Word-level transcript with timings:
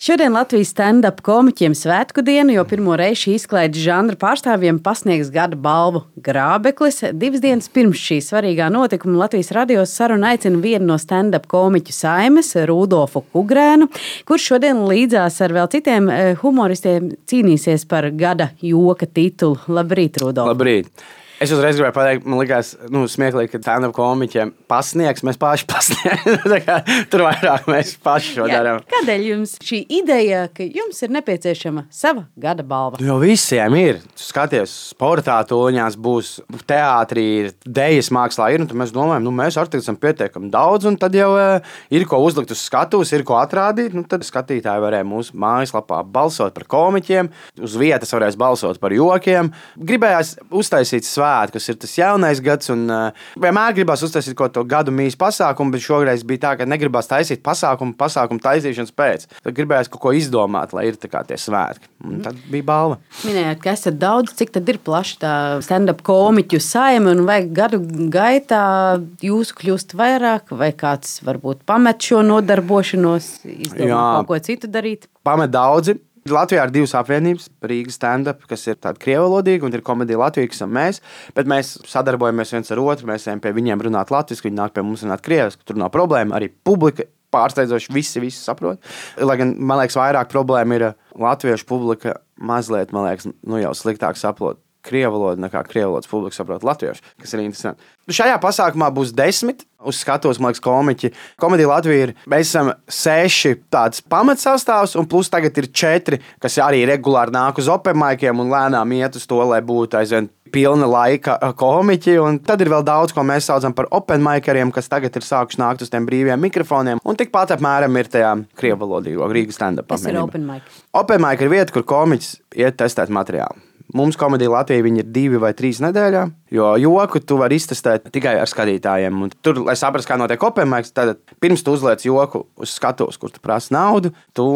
Šodien 0.00 0.32
Latvijas 0.32 0.70
stand-up 0.72 1.18
komiķiem 1.20 1.74
svētku 1.76 2.22
dienu, 2.24 2.54
jo 2.54 2.62
pirmo 2.64 2.94
reizi 2.96 3.34
izklaides 3.36 3.82
žanra 3.84 4.16
pārstāvjiem 4.16 4.78
pasniegs 4.80 5.28
gada 5.34 5.58
balvu 5.60 6.06
Grābeklis. 6.24 7.02
Divas 7.20 7.42
dienas 7.44 7.68
pirms 7.68 8.00
šī 8.00 8.16
svarīgā 8.24 8.70
notikuma 8.72 9.26
Latvijas 9.26 9.52
radios 9.52 9.92
saruna 9.92 10.32
aicina 10.32 10.56
vienu 10.64 10.88
no 10.88 10.96
stand-up 10.96 11.44
komiķu 11.52 11.92
saimes, 11.92 12.54
Rudolfu 12.72 13.26
Kugrēnu, 13.36 13.92
kurš 14.24 14.48
šodien 14.54 14.80
līdzās 14.88 15.36
ar 15.44 15.58
vēl 15.60 15.68
citiem 15.76 16.08
eh, 16.08 16.32
humoristiem 16.40 17.12
cīnīsies 17.28 17.84
par 17.92 18.08
gada 18.16 18.54
joka 18.64 19.04
titulu. 19.04 19.60
Labrīt, 19.68 20.16
Rudolf! 20.24 20.54
Labrīt! 20.54 21.19
Es 21.40 21.48
uzreiz 21.56 21.78
gribēju 21.78 21.94
pateikt, 21.96 22.26
man 22.28 22.36
liekas, 22.42 22.74
nu, 22.92 23.06
smieklīgi, 23.08 23.48
ka 23.54 23.58
stand-up 23.62 23.94
komiķiem 23.96 24.50
pasniegs, 24.68 25.22
mēs 25.24 25.38
paši 25.40 25.64
pasniedzam. 25.70 26.82
Tur 27.10 27.22
vairāk 27.24 27.64
mēs 27.64 27.94
paši 28.04 28.34
šo 28.34 28.48
darām. 28.50 28.82
Kādēļ 28.90 29.24
jums 29.24 29.54
šī 29.64 29.78
ideja, 30.02 30.42
ka 30.52 30.66
jums 30.66 31.00
ir 31.00 31.14
nepieciešama 31.16 31.86
sava 31.96 32.26
gada 32.36 32.60
balva? 32.60 33.00
Nu, 33.00 33.06
jo 33.08 33.16
visiem 33.22 33.76
ir. 33.80 34.02
Skaties, 34.20 34.74
sportā 34.90 35.38
toņās 35.48 35.96
būs, 35.96 36.34
teātrī 36.68 37.24
ir, 37.38 37.48
dejas 37.64 38.12
mākslā 38.12 38.50
ir. 38.52 38.66
Mēs 38.76 38.92
domājam, 38.92 39.24
nu, 39.24 39.32
mēs 39.40 39.56
ar 39.56 39.72
esam 39.80 39.96
pietiekami 39.96 40.52
daudz, 40.52 40.90
un 40.92 41.00
tad 41.00 41.16
jau 41.16 41.30
uh, 41.38 41.72
ir 41.88 42.04
ko 42.10 42.20
uzlikt 42.20 42.52
uz 42.52 42.66
skatuves, 42.66 43.14
ir 43.16 43.24
ko 43.24 43.40
atrādīt. 43.40 43.96
Nu, 43.96 44.04
tad 44.04 44.28
skatītāji 44.28 44.84
varēja 44.84 45.08
mūsu 45.08 45.40
mājaslapā 45.40 46.04
balsot 46.04 46.52
par 46.60 46.68
komiķiem, 46.76 47.32
uz 47.64 47.80
vietas 47.80 48.12
varēs 48.12 48.36
balsot 48.36 48.84
par 48.84 48.92
jokiem. 48.92 49.54
Gribējās 49.80 50.36
uztaisīt 50.52 51.08
svētku 51.30 51.60
svētkus, 51.60 51.68
ir 51.70 51.78
tas 51.80 51.96
jaunais 51.98 52.40
gads. 52.42 52.70
Un, 52.70 52.86
uh, 52.90 53.12
vienmēr 53.40 53.74
gribās 53.74 54.02
uztaisīt 54.02 54.36
kaut 54.38 54.54
ko 54.54 54.64
gadu 54.64 54.92
mīsu 54.92 55.18
pasākumu, 55.20 55.72
bet 55.72 55.84
šoreiz 55.84 56.24
bija 56.26 56.44
tā, 56.44 56.56
ka 56.58 56.66
negribās 56.68 57.08
taisīt 57.10 57.42
pasākumu, 57.42 57.94
pasākumu 57.98 58.40
taisīšanas 58.42 58.94
pēc. 58.94 59.26
Tad 59.42 59.54
gribējās 59.56 59.90
kaut 59.90 60.02
ko 60.02 60.12
izdomāt, 60.16 60.74
lai 60.74 60.88
ir 60.90 60.98
tie 61.00 61.38
svētki. 61.38 61.88
Un 62.04 62.20
tad 62.24 62.38
bija 62.50 62.66
balva. 62.66 62.98
Minējāt, 63.24 63.60
ka 63.62 63.74
esat 63.74 63.98
daudz, 64.00 64.34
cik 64.38 64.54
tad 64.56 64.68
ir 64.72 64.80
plaši 64.82 65.18
tā 65.20 65.34
stand-up 65.64 66.02
komiķu 66.06 66.60
saime, 66.64 67.14
un 67.14 67.24
vai 67.28 67.42
gadu 67.44 67.80
gaitā 68.12 68.98
jūs 69.24 69.52
kļūst 69.56 69.96
vairāk, 69.98 70.54
vai 70.56 70.72
kāds 70.76 71.20
varbūt 71.26 71.64
pamet 71.68 72.00
šo 72.10 72.22
nodarbošanos, 72.26 73.32
izdomā 73.44 74.04
kaut 74.20 74.30
ko 74.30 74.40
citu 74.50 74.70
darīt? 74.70 75.10
Pamet 75.26 75.52
daudzi. 75.52 75.98
Latvijā 76.28 76.66
ir 76.66 76.72
divas 76.74 76.92
apvienības, 76.98 77.46
Rīgas 77.64 77.96
stand-up, 77.96 78.42
kas 78.48 78.66
ir 78.68 78.76
tāda 78.76 79.00
krievalodīga, 79.00 79.64
un 79.66 79.76
ir 79.76 79.84
komēdija 79.84 80.20
Latvijas, 80.20 80.50
kas 80.52 80.60
esam 80.60 80.74
mēs. 80.76 81.00
Bet 81.36 81.48
mēs 81.48 81.78
sadarbojamies 81.88 82.52
viens 82.56 82.74
ar 82.74 82.82
otru, 82.82 83.08
mēs 83.08 83.26
ejam 83.28 83.40
pie 83.40 83.54
viņiem 83.56 83.86
runāt 83.88 84.12
latviešu, 84.12 84.44
viņi 84.48 84.58
nāk 84.58 84.76
pie 84.76 84.84
mums 84.84 85.06
runāt 85.06 85.24
krieviski. 85.24 85.64
Tur 85.64 85.80
nav 85.80 85.92
problēma. 85.94 86.36
Arī 86.36 86.50
publika 86.52 87.08
pārsteidzoši 87.32 87.94
visi, 87.94 88.20
visi 88.20 88.42
saprot. 88.42 88.82
Lai 89.22 89.38
gan 89.40 89.54
man 89.56 89.80
liekas, 89.80 89.96
vairāk 89.96 90.32
problēma 90.32 90.76
ir 90.76 90.88
latviešu 91.16 91.68
publika 91.68 92.18
mazliet, 92.36 92.92
man 92.92 93.08
liekas, 93.08 93.30
nu 93.46 93.62
jau 93.62 93.72
sliktāk 93.76 94.20
saprot 94.20 94.60
krievu 94.86 95.16
valodu 95.16 95.44
nekā 95.44 95.62
krievu 95.68 95.94
valodas 95.94 96.10
publika 96.10 96.36
saprot 96.36 96.64
latviešu, 96.66 97.04
kas 97.20 97.34
ir 97.34 97.44
interesanti. 97.44 97.84
Nu, 98.08 98.14
šajā 98.16 98.40
pasākumā 98.42 98.88
būs 98.94 99.12
desmit. 99.16 99.66
Uz 99.80 99.96
skatuves, 100.02 100.36
man 100.42 100.50
liekas, 100.50 100.60
komiķi. 100.60 101.08
Komēdija 101.40 101.68
Latvija 101.70 102.08
ir. 102.08 102.10
Mēs 102.28 102.50
esam 102.50 102.72
seši 102.84 103.54
tāds 103.72 104.02
pamatsastāvs, 104.12 104.92
un 105.00 105.06
plus 105.08 105.30
tagad 105.32 105.56
ir 105.56 105.70
četri, 105.72 106.18
kas 106.42 106.58
arī 106.60 106.82
regulāri 106.90 107.32
nāk 107.32 107.62
uz 107.62 107.70
opermaikiem 107.72 108.42
un 108.42 108.52
lēnām 108.52 108.92
iet 108.98 109.16
uz 109.16 109.24
to, 109.30 109.38
lai 109.48 109.62
būtu 109.64 109.96
aizvien 110.02 110.28
pilna 110.52 110.88
laika 110.90 111.38
komiķi. 111.56 112.18
Un 112.20 112.42
tad 112.44 112.60
ir 112.60 112.72
vēl 112.74 112.84
daudz, 112.84 113.14
ko 113.16 113.24
mēs 113.24 113.48
saucam 113.48 113.72
par 113.78 113.88
opermaikeriem, 114.02 114.74
kas 114.74 114.90
tagad 114.92 115.16
ir 115.16 115.24
sākuši 115.24 115.62
nākt 115.62 115.86
uz 115.86 115.94
tiem 115.94 116.04
brīviem 116.10 116.44
mikrofoniem. 116.50 117.00
Un 117.00 117.16
tikpat 117.16 117.54
apmēram 117.56 117.96
ir 118.02 118.12
tajā 118.12 118.34
krievu 118.60 118.82
valodīgo 118.84 119.30
Rīgas 119.32 119.56
stand-up. 119.60 119.88
Tas 119.94 120.04
ir 120.10 120.20
opermaik. 120.20 120.68
Opermaik 120.92 121.46
ir 121.46 121.54
vieta, 121.56 121.72
kur 121.72 121.88
komiķis 121.88 122.36
iet 122.60 122.80
testēt 122.82 123.12
materiālu. 123.14 123.69
Mums 123.96 124.18
komēdija 124.20 124.52
Latvija 124.52 124.86
ir 124.86 125.08
divi 125.10 125.38
vai 125.42 125.50
trīs 125.56 125.80
nedēļā, 125.82 126.26
jo 126.54 126.68
joku 126.78 127.22
tu 127.24 127.38
vari 127.40 127.58
iztestēt 127.58 128.10
tikai 128.14 128.36
ar 128.38 128.50
skatītājiem. 128.50 129.22
Un 129.26 129.32
tur, 129.42 129.62
lai 129.66 129.74
saprastu, 129.78 130.12
kā 130.12 130.18
notiek 130.20 130.42
opēmēks, 130.46 130.92
tad 130.94 131.16
pirms 131.42 131.64
tu 131.66 131.74
uzliec 131.74 132.04
joku 132.06 132.44
uz 132.60 132.76
skatuves, 132.76 133.18
kur 133.18 133.32
tu 133.34 133.42
prasi 133.42 133.74
naudu, 133.74 134.12
tu 134.36 134.46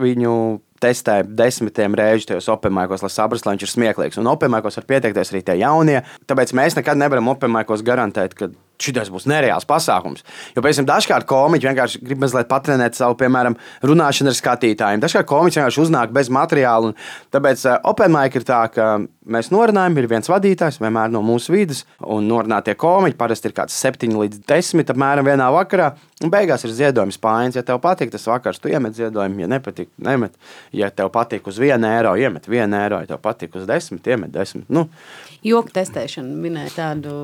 viņu 0.00 0.34
testē 0.80 1.20
desmitiem 1.24 1.94
reižu 1.98 2.30
tajos 2.30 2.48
opēmēkos, 2.56 3.04
lai 3.04 3.12
saprastu, 3.12 3.48
lai 3.48 3.56
viņš 3.56 3.66
ir 3.66 3.72
smieklīgs. 3.74 4.18
Un 4.20 4.32
opēmēkos 4.32 4.80
var 4.80 4.88
pieteikties 4.88 5.32
arī 5.34 5.44
tie 5.44 5.58
jaunie. 5.60 6.00
Tāpēc 6.30 6.54
mēs 6.56 6.78
nekad 6.78 6.98
nevaram 6.98 7.30
opēmēkos 7.34 7.84
garantēt, 7.86 8.34
ka 8.38 8.50
šis 8.82 9.10
būs 9.12 9.28
nereāls 9.30 9.66
pasākums. 9.68 10.24
Jo, 10.54 10.62
piemēram, 10.64 10.88
dažkārt 10.88 11.28
komiķi 11.30 11.70
vienkārši 11.70 12.02
grib 12.04 12.22
mazliet 12.24 12.50
patrenēt 12.50 12.98
savu, 12.98 13.16
piemēram, 13.20 13.56
runāšanu 13.86 14.32
ar 14.32 14.38
skatītājiem. 14.38 15.02
Dažkārt 15.04 15.28
komiķi 15.30 15.60
vienkārši 15.60 15.82
uznāk 15.84 16.14
bez 16.16 16.30
materiāla. 16.32 16.94
Tāpēc 17.34 17.64
uh, 17.68 17.78
Open 17.90 18.14
Mic 18.14 18.38
ir 18.38 18.46
tā, 18.48 18.62
ka 18.74 18.90
mēs 19.30 19.50
norunājam, 19.54 19.98
ir 20.00 20.10
viens 20.10 20.30
vadītājs, 20.30 20.80
vienmēr 20.82 21.12
no 21.12 21.22
mūsu 21.26 21.54
vidas, 21.54 21.84
un 22.00 22.28
norunātie 22.30 22.76
komiķi 22.78 23.18
parasti 23.20 23.50
ir 23.50 23.56
kāds 23.56 23.76
7 23.84 24.16
līdz 24.24 24.44
10 24.48 24.94
apmēram 24.94 25.28
vienā 25.28 25.50
vakarā. 25.54 25.92
Un 26.20 26.28
beigās 26.28 26.66
ir 26.66 26.72
ziedojums 26.76 27.16
pāns. 27.16 27.56
Ja 27.56 27.62
tev 27.64 27.78
patīk 27.80 28.10
tas 28.12 28.26
vakars, 28.28 28.58
tu 28.60 28.68
iemet 28.68 28.92
ziedojumu, 28.98 29.40
ja 29.40 29.46
nepatīk, 29.48 29.88
nemet. 30.04 30.34
Ja 30.76 30.90
tev 30.92 31.08
patīk 31.14 31.48
uz 31.48 31.56
1 31.56 31.86
eiro, 31.88 32.12
iemet 32.20 32.48
1 32.50 32.76
eiro, 32.76 32.98
ja 33.00 33.08
tev 33.08 33.22
patīk 33.24 33.56
uz 33.56 33.64
10, 33.68 34.02
iemet 34.04 34.34
10. 34.34 34.66
Nu. 34.68 34.84
Joku 35.40 35.72
testēšana 35.72 36.36
minēja 36.42 36.74
tādu 36.76 37.14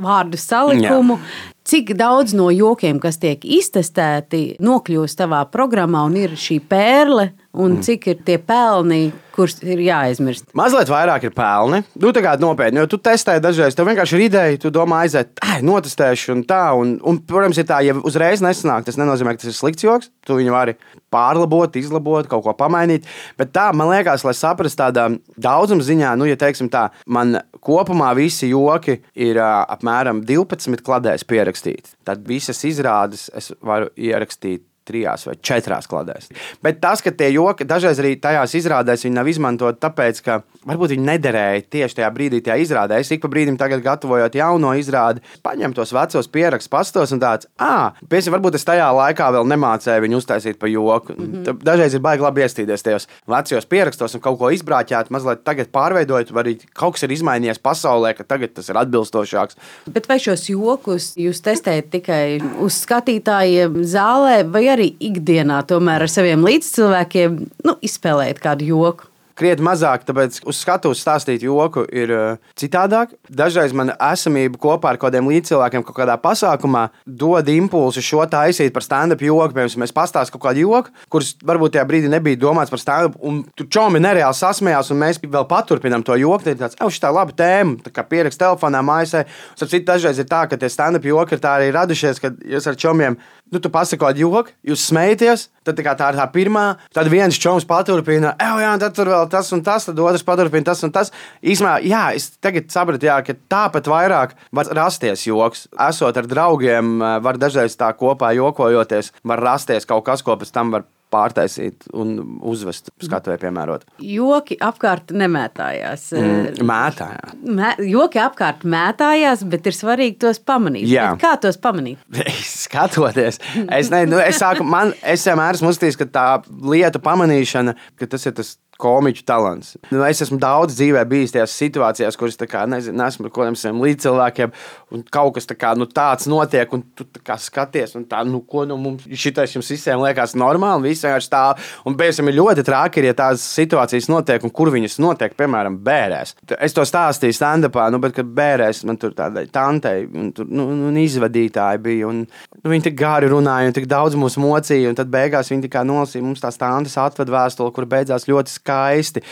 vārdu 0.00 0.40
salikumu. 0.40 1.18
Jā. 1.20 1.52
Cik 1.66 1.92
daudz 1.98 2.32
no 2.38 2.46
jokiem, 2.54 3.02
kas 3.02 3.20
tiek 3.20 3.42
iztestēti, 3.44 4.56
nokļūst 4.64 5.20
tavā 5.20 5.42
programmā 5.52 6.06
un 6.08 6.16
ir 6.16 6.38
šī 6.40 6.62
pērle, 6.70 7.34
un 7.56 7.76
mm. 7.76 7.84
cik 7.86 8.06
ir 8.12 8.18
tie 8.26 8.36
pelni, 8.42 9.08
kurus 9.34 9.58
ir 9.64 9.80
jāaizmirst? 9.84 10.48
Mazliet 10.56 10.90
vairāk 10.90 11.26
ir 11.28 11.32
pelni. 11.36 11.82
Nu, 12.00 12.12
tā 12.14 12.22
kā 12.24 12.34
nopietni, 12.40 12.80
jo 12.82 12.90
tu 12.92 12.98
testē 13.02 13.36
dažreiz, 13.42 13.76
tev 13.76 13.88
vienkārši 13.88 14.16
ir 14.18 14.24
ideja, 14.26 14.60
tu 14.60 14.72
domā, 14.74 15.02
aiziet, 15.04 15.32
ah, 15.44 15.56
notestēšu, 15.64 16.34
un 16.36 16.44
tā. 16.48 16.62
Un, 16.76 16.96
un, 17.06 17.20
protams, 17.24 17.60
ir 17.60 17.68
tā, 17.68 17.80
ja 17.86 17.96
uzreiz 17.96 18.44
nesanāk, 18.44 18.86
tas 18.86 19.00
nenozīmē, 19.00 19.34
ka 19.34 19.44
tas 19.44 19.52
ir 19.52 19.58
slikts 19.58 19.86
joks. 19.86 20.12
Tu 20.26 20.36
viņu 20.38 20.54
vari 20.54 20.76
pārlabot, 21.12 21.80
izlabot, 21.80 22.28
kaut 22.30 22.44
ko 22.44 22.56
pamainīt. 22.58 23.08
Bet 23.40 23.52
tā, 23.56 23.70
man 23.76 23.90
liekas, 23.92 24.24
lai 24.26 24.36
saprastu 24.36 24.82
tādā 24.84 25.08
daudzuma 25.40 25.84
ziņā, 25.86 26.14
nu, 26.20 26.28
ja 26.28 26.36
teiksim 26.40 26.70
tā, 26.72 26.88
man 27.08 27.38
kopumā 27.64 28.12
visi 28.18 28.50
joki 28.52 29.00
ir 29.14 29.40
uh, 29.40 29.64
apmēram 29.76 30.24
12 30.28 30.84
kladēs 30.86 31.26
pierakstīti. 31.28 31.96
Tad 32.06 32.26
visas 32.28 32.60
izrādes 32.68 33.28
es 33.36 33.52
varu 33.64 33.92
ierakstīt 33.96 34.66
trijās 34.86 35.26
vai 35.28 35.36
četrās 35.42 35.88
kladēs. 35.90 36.30
Bet 36.62 36.80
tas, 36.82 37.02
ka 37.04 37.12
tie 37.12 37.32
joki 37.34 37.66
dažreiz 37.68 38.00
arī 38.02 38.14
tajās 38.20 38.54
izrādēs 38.58 39.06
nav 39.10 39.28
izmantoti, 39.30 39.80
tāpēc, 39.82 40.20
ka 40.24 40.40
varbūt 40.66 40.94
viņi 40.94 41.06
nederēja 41.06 41.64
tieši 41.72 42.00
tajā 42.00 42.10
brīdī, 42.14 42.40
tajā 42.44 42.58
izrādē. 42.62 43.00
Es 43.00 43.10
ik 43.14 43.22
pa 43.22 43.30
brīdim, 43.32 43.58
tagad 43.60 43.82
gatavojot 43.84 44.36
jauno 44.38 44.72
izrādi, 44.78 45.22
paņemu 45.46 45.76
tos 45.76 45.92
vecos 45.94 46.30
pierakstus, 46.32 46.72
pastos 46.72 47.14
un 47.14 47.22
tāds, 47.22 47.48
ah, 47.62 47.96
piesi, 48.10 48.32
varbūt 48.34 48.58
es 48.58 48.66
tajā 48.66 48.88
laikā 48.96 49.30
vēl 49.36 49.48
nemācēju 49.52 50.04
viņu 50.06 50.20
uztaisīt 50.22 50.60
pa 50.60 50.70
joku. 50.70 51.14
Mm 51.16 51.32
-hmm. 51.32 51.62
Dažreiz 51.66 51.94
ir 51.94 52.04
baigi 52.04 52.22
labi 52.22 52.42
iestīties 52.42 52.82
tajos 52.82 53.08
vecos 53.26 53.66
pierakstos 53.66 54.14
un 54.14 54.20
kaut 54.20 54.38
ko 54.38 54.50
izbrāķēt, 54.50 55.10
mazliet 55.10 55.44
tagad 55.44 55.70
pārveidojot, 55.72 56.32
arī 56.32 56.58
kaut 56.74 56.94
kas 56.94 57.02
ir 57.02 57.12
izmainījies 57.12 57.62
pasaulē, 57.62 58.14
ka 58.16 58.24
tagad 58.24 58.54
tas 58.54 58.68
ir 58.68 58.76
atbilstošāks. 58.76 59.56
Bet 59.86 60.08
vai 60.08 60.18
šos 60.18 60.48
jokus 60.48 61.14
jūs 61.16 61.42
testējat 61.42 61.90
tikai 61.90 62.40
uz 62.60 62.74
skatītājiem 62.84 63.82
zālē 63.82 64.42
vai 64.52 64.66
arī? 64.66 64.75
Arī 64.76 64.92
ikdienā 65.10 65.62
tomēr 65.68 66.06
ar 66.06 66.12
saviem 66.12 66.46
līdzcilvēkiem 66.46 67.36
nu, 67.66 67.78
izspēlēt 67.86 68.42
kādu 68.44 68.70
joku? 68.70 69.10
krietni 69.36 69.66
mazāk, 69.66 70.04
tāpēc 70.08 70.38
uz 70.48 70.58
skatuves 70.62 71.02
stāstīt 71.02 71.44
joku 71.44 71.84
ir 71.92 72.12
uh, 72.14 72.52
citādāk. 72.58 73.12
Dažreiz 73.28 73.74
man 73.76 73.92
esamība 73.92 74.58
kopā 74.60 74.94
ar 74.94 75.00
kādiem 75.00 75.28
līdzcilvēkiem 75.30 75.84
kaut 75.86 75.98
kādā 75.98 76.16
pasākumā 76.20 76.86
dod 77.04 77.48
impulsu 77.52 78.04
šo 78.04 78.24
taisīt 78.32 78.72
par 78.74 78.84
stand-up 78.86 79.24
joku. 79.24 79.52
Piemēram, 79.52 79.84
mēs 79.84 79.94
pastāstām 79.96 80.38
kaut 80.38 80.46
kādu 80.48 80.64
joku, 80.64 80.94
kurš 81.12 81.34
varbūt 81.46 81.76
tajā 81.76 81.84
brīdī 81.88 82.10
nebija 82.12 82.40
domāts 82.40 82.72
par 82.72 82.82
stand-up, 82.82 83.20
un 83.28 83.42
tur 83.58 83.68
čomi 83.76 84.00
nereāli 84.02 84.40
sasmējās, 84.40 84.92
un 84.92 85.02
mēs 85.04 85.20
vēl 85.22 85.48
paturpinām 85.50 86.04
to 86.06 86.16
joku. 86.20 86.54
Ir 86.54 86.60
tāds, 86.60 86.78
oh, 86.80 86.92
šī 86.92 87.04
tā 87.04 87.12
laba 87.12 87.36
tēma, 87.36 87.80
tā 87.84 87.92
kā 87.92 88.06
pierakst 88.08 88.40
telefonā, 88.40 88.82
mājasē. 88.86 89.26
Citu, 89.60 89.84
dažreiz 89.88 90.20
ir 90.22 90.30
tā, 90.30 90.46
ka 90.48 90.56
tie 90.60 90.72
stand-up 90.72 91.04
joki 91.04 91.36
ir 91.36 91.44
tā 91.44 91.58
arī 91.60 91.72
radušies, 91.76 92.22
kad 92.22 92.40
jūs 92.40 92.70
ar 92.70 92.80
čomiem 92.80 93.20
nu, 93.52 93.60
tu 93.62 93.70
pasaki 93.72 94.00
kādu 94.02 94.24
joku, 94.24 94.54
jūs 94.66 94.86
smējaties, 94.90 95.46
tad 95.66 95.78
tā, 95.78 95.94
tā 95.98 96.10
ir 96.12 96.18
tā 96.18 96.26
pirmā, 96.34 96.64
tad 96.94 97.10
viens 97.12 97.38
čoms 97.40 97.66
paturpina, 97.68 98.34
ej, 98.42 98.64
jā, 98.64 98.72
tad 98.82 98.96
tur 98.96 99.10
vēl 99.12 99.28
tas 99.32 99.52
un 99.54 99.62
tas, 99.66 99.86
tad 99.88 100.02
otrs 100.02 100.26
paturpina 100.26 100.70
tas 100.70 100.82
un 100.86 100.94
tas. 100.94 101.12
Īsumā, 101.46 101.76
jā, 101.86 102.02
es 102.18 102.32
tagad 102.42 102.70
sapratu, 102.74 103.08
jā, 103.08 103.20
ka 103.26 103.36
tāpat 103.52 103.90
vairāk 103.90 104.36
var 104.56 104.72
rasties 104.80 105.26
joks. 105.28 105.66
Esot 105.88 106.18
ar 106.18 106.28
draugiem, 106.30 106.98
var 107.22 107.38
dažreiz 107.40 107.78
tā 107.78 107.92
kopā 107.98 108.34
jokojoties, 108.36 109.12
var 109.26 109.42
rasties 109.50 109.88
kaut 109.88 110.06
kas, 110.08 110.26
ko 110.26 110.38
pēc 110.40 110.52
tam 110.54 110.74
var 110.74 110.86
pārtaisīt 111.12 111.86
un 111.96 112.16
uzvest 112.46 112.90
skatuvēju 113.02 113.42
piemērot. 113.44 113.86
Joki 114.02 114.58
apkārt 114.62 115.12
nemētājās. 115.16 116.08
Mm, 116.18 116.66
mētājā. 116.66 117.32
Mē, 117.46 117.72
joki 117.86 118.20
apkārt 118.22 118.66
mētājās, 118.68 119.44
bet 119.50 119.70
ir 119.70 119.76
svarīgi 119.76 120.18
tos 120.26 120.42
pamanīt. 120.42 120.88
Jā. 120.90 121.12
Bet 121.14 121.24
Kā 121.24 121.34
tos 121.46 121.60
pamanīt? 121.62 122.02
Skatoties, 122.66 123.40
es, 123.64 123.90
ne, 123.94 124.04
nu, 124.10 124.20
es, 124.22 124.40
sāku, 124.42 124.66
man, 124.66 124.94
es 125.06 125.26
vienmēr 125.28 125.58
esmu 125.58 125.72
uzstājis, 125.72 125.98
ka 126.00 126.08
tā 126.10 126.28
lietu 126.66 127.02
pamanīšana, 127.04 127.76
ka 127.98 128.10
tas 128.10 128.26
ir 128.26 128.36
tas 128.36 128.56
komiķu 128.80 129.24
talants. 129.26 129.74
Nu, 129.90 130.02
es 130.06 130.20
esmu 130.24 130.38
daudz 130.42 130.76
dzīvē 130.76 131.02
bijis 131.08 131.34
tajās 131.34 131.54
situācijās, 131.56 132.18
kuras 132.18 132.38
kā, 132.46 132.64
nezinu, 132.70 133.00
esmu 133.06 133.28
ar 133.28 133.32
kādiem 133.34 133.56
saviem 133.58 133.82
līdzcilvēkiem, 133.84 134.52
un 134.94 135.04
kaut 135.12 135.36
kas 135.36 135.48
tā 135.48 135.56
kā, 135.58 135.72
nu, 135.78 135.88
tāds 135.88 136.28
notiek, 136.30 136.72
un 136.76 136.84
tu 136.96 137.06
tā 137.08 137.22
kā 137.24 137.38
skaties, 137.40 137.96
un 137.98 138.06
tā, 138.08 138.22
nu, 138.28 138.42
ko 138.46 138.66
nu, 138.68 138.78
mums 138.80 139.06
šitais 139.08 139.56
jums 139.56 139.70
visiem 139.72 140.02
liekas 140.04 140.36
normāli, 140.38 140.80
un 140.80 140.86
viss 140.86 141.06
vienkārši 141.06 141.30
stāv. 141.30 141.64
Un, 141.88 141.96
piemēram, 141.98 142.30
ir 142.30 142.38
ļoti 142.40 142.66
traki, 142.66 143.04
ja 143.06 143.16
tādas 143.16 143.44
situācijas 143.56 144.10
notiek, 144.12 144.44
un 144.44 144.52
kur 144.54 144.70
viņas 144.74 144.98
notiek, 145.02 145.36
piemēram, 145.38 145.78
bērēs. 145.86 146.36
Es 146.60 146.76
to 146.76 146.84
stāstīju 146.86 147.36
stand-upā, 147.36 147.88
nu, 147.92 148.00
bet, 148.02 148.16
kad 148.18 148.28
bērēs 148.36 148.84
man 148.88 149.00
tur 149.00 149.16
tādai 149.16 149.46
tantei, 149.52 150.04
un, 150.06 150.30
tur, 150.36 150.48
nu, 150.50 150.68
un 150.90 151.00
izvadītāji 151.00 151.82
bija, 151.86 152.10
un 152.10 152.24
nu, 152.26 152.70
viņi 152.70 152.88
tik 152.90 152.98
gari 153.00 153.30
runāja, 153.32 153.70
un 153.70 153.76
tik 153.76 153.88
daudz 153.90 154.18
mūs 154.18 154.38
mocīja, 154.42 154.90
un 154.90 154.98
tad 154.98 155.10
beigās 155.12 155.50
viņi 155.52 155.66
tikai 155.66 155.86
nolasīja 155.88 156.26
mums 156.26 156.42
tās 156.44 156.60
tantes 156.60 156.96
atved 157.00 157.30
vēstuli, 157.32 157.74
kur 157.74 157.88
beidzās 157.90 158.28
ļoti 158.28 158.54
skaisti. 158.66 159.22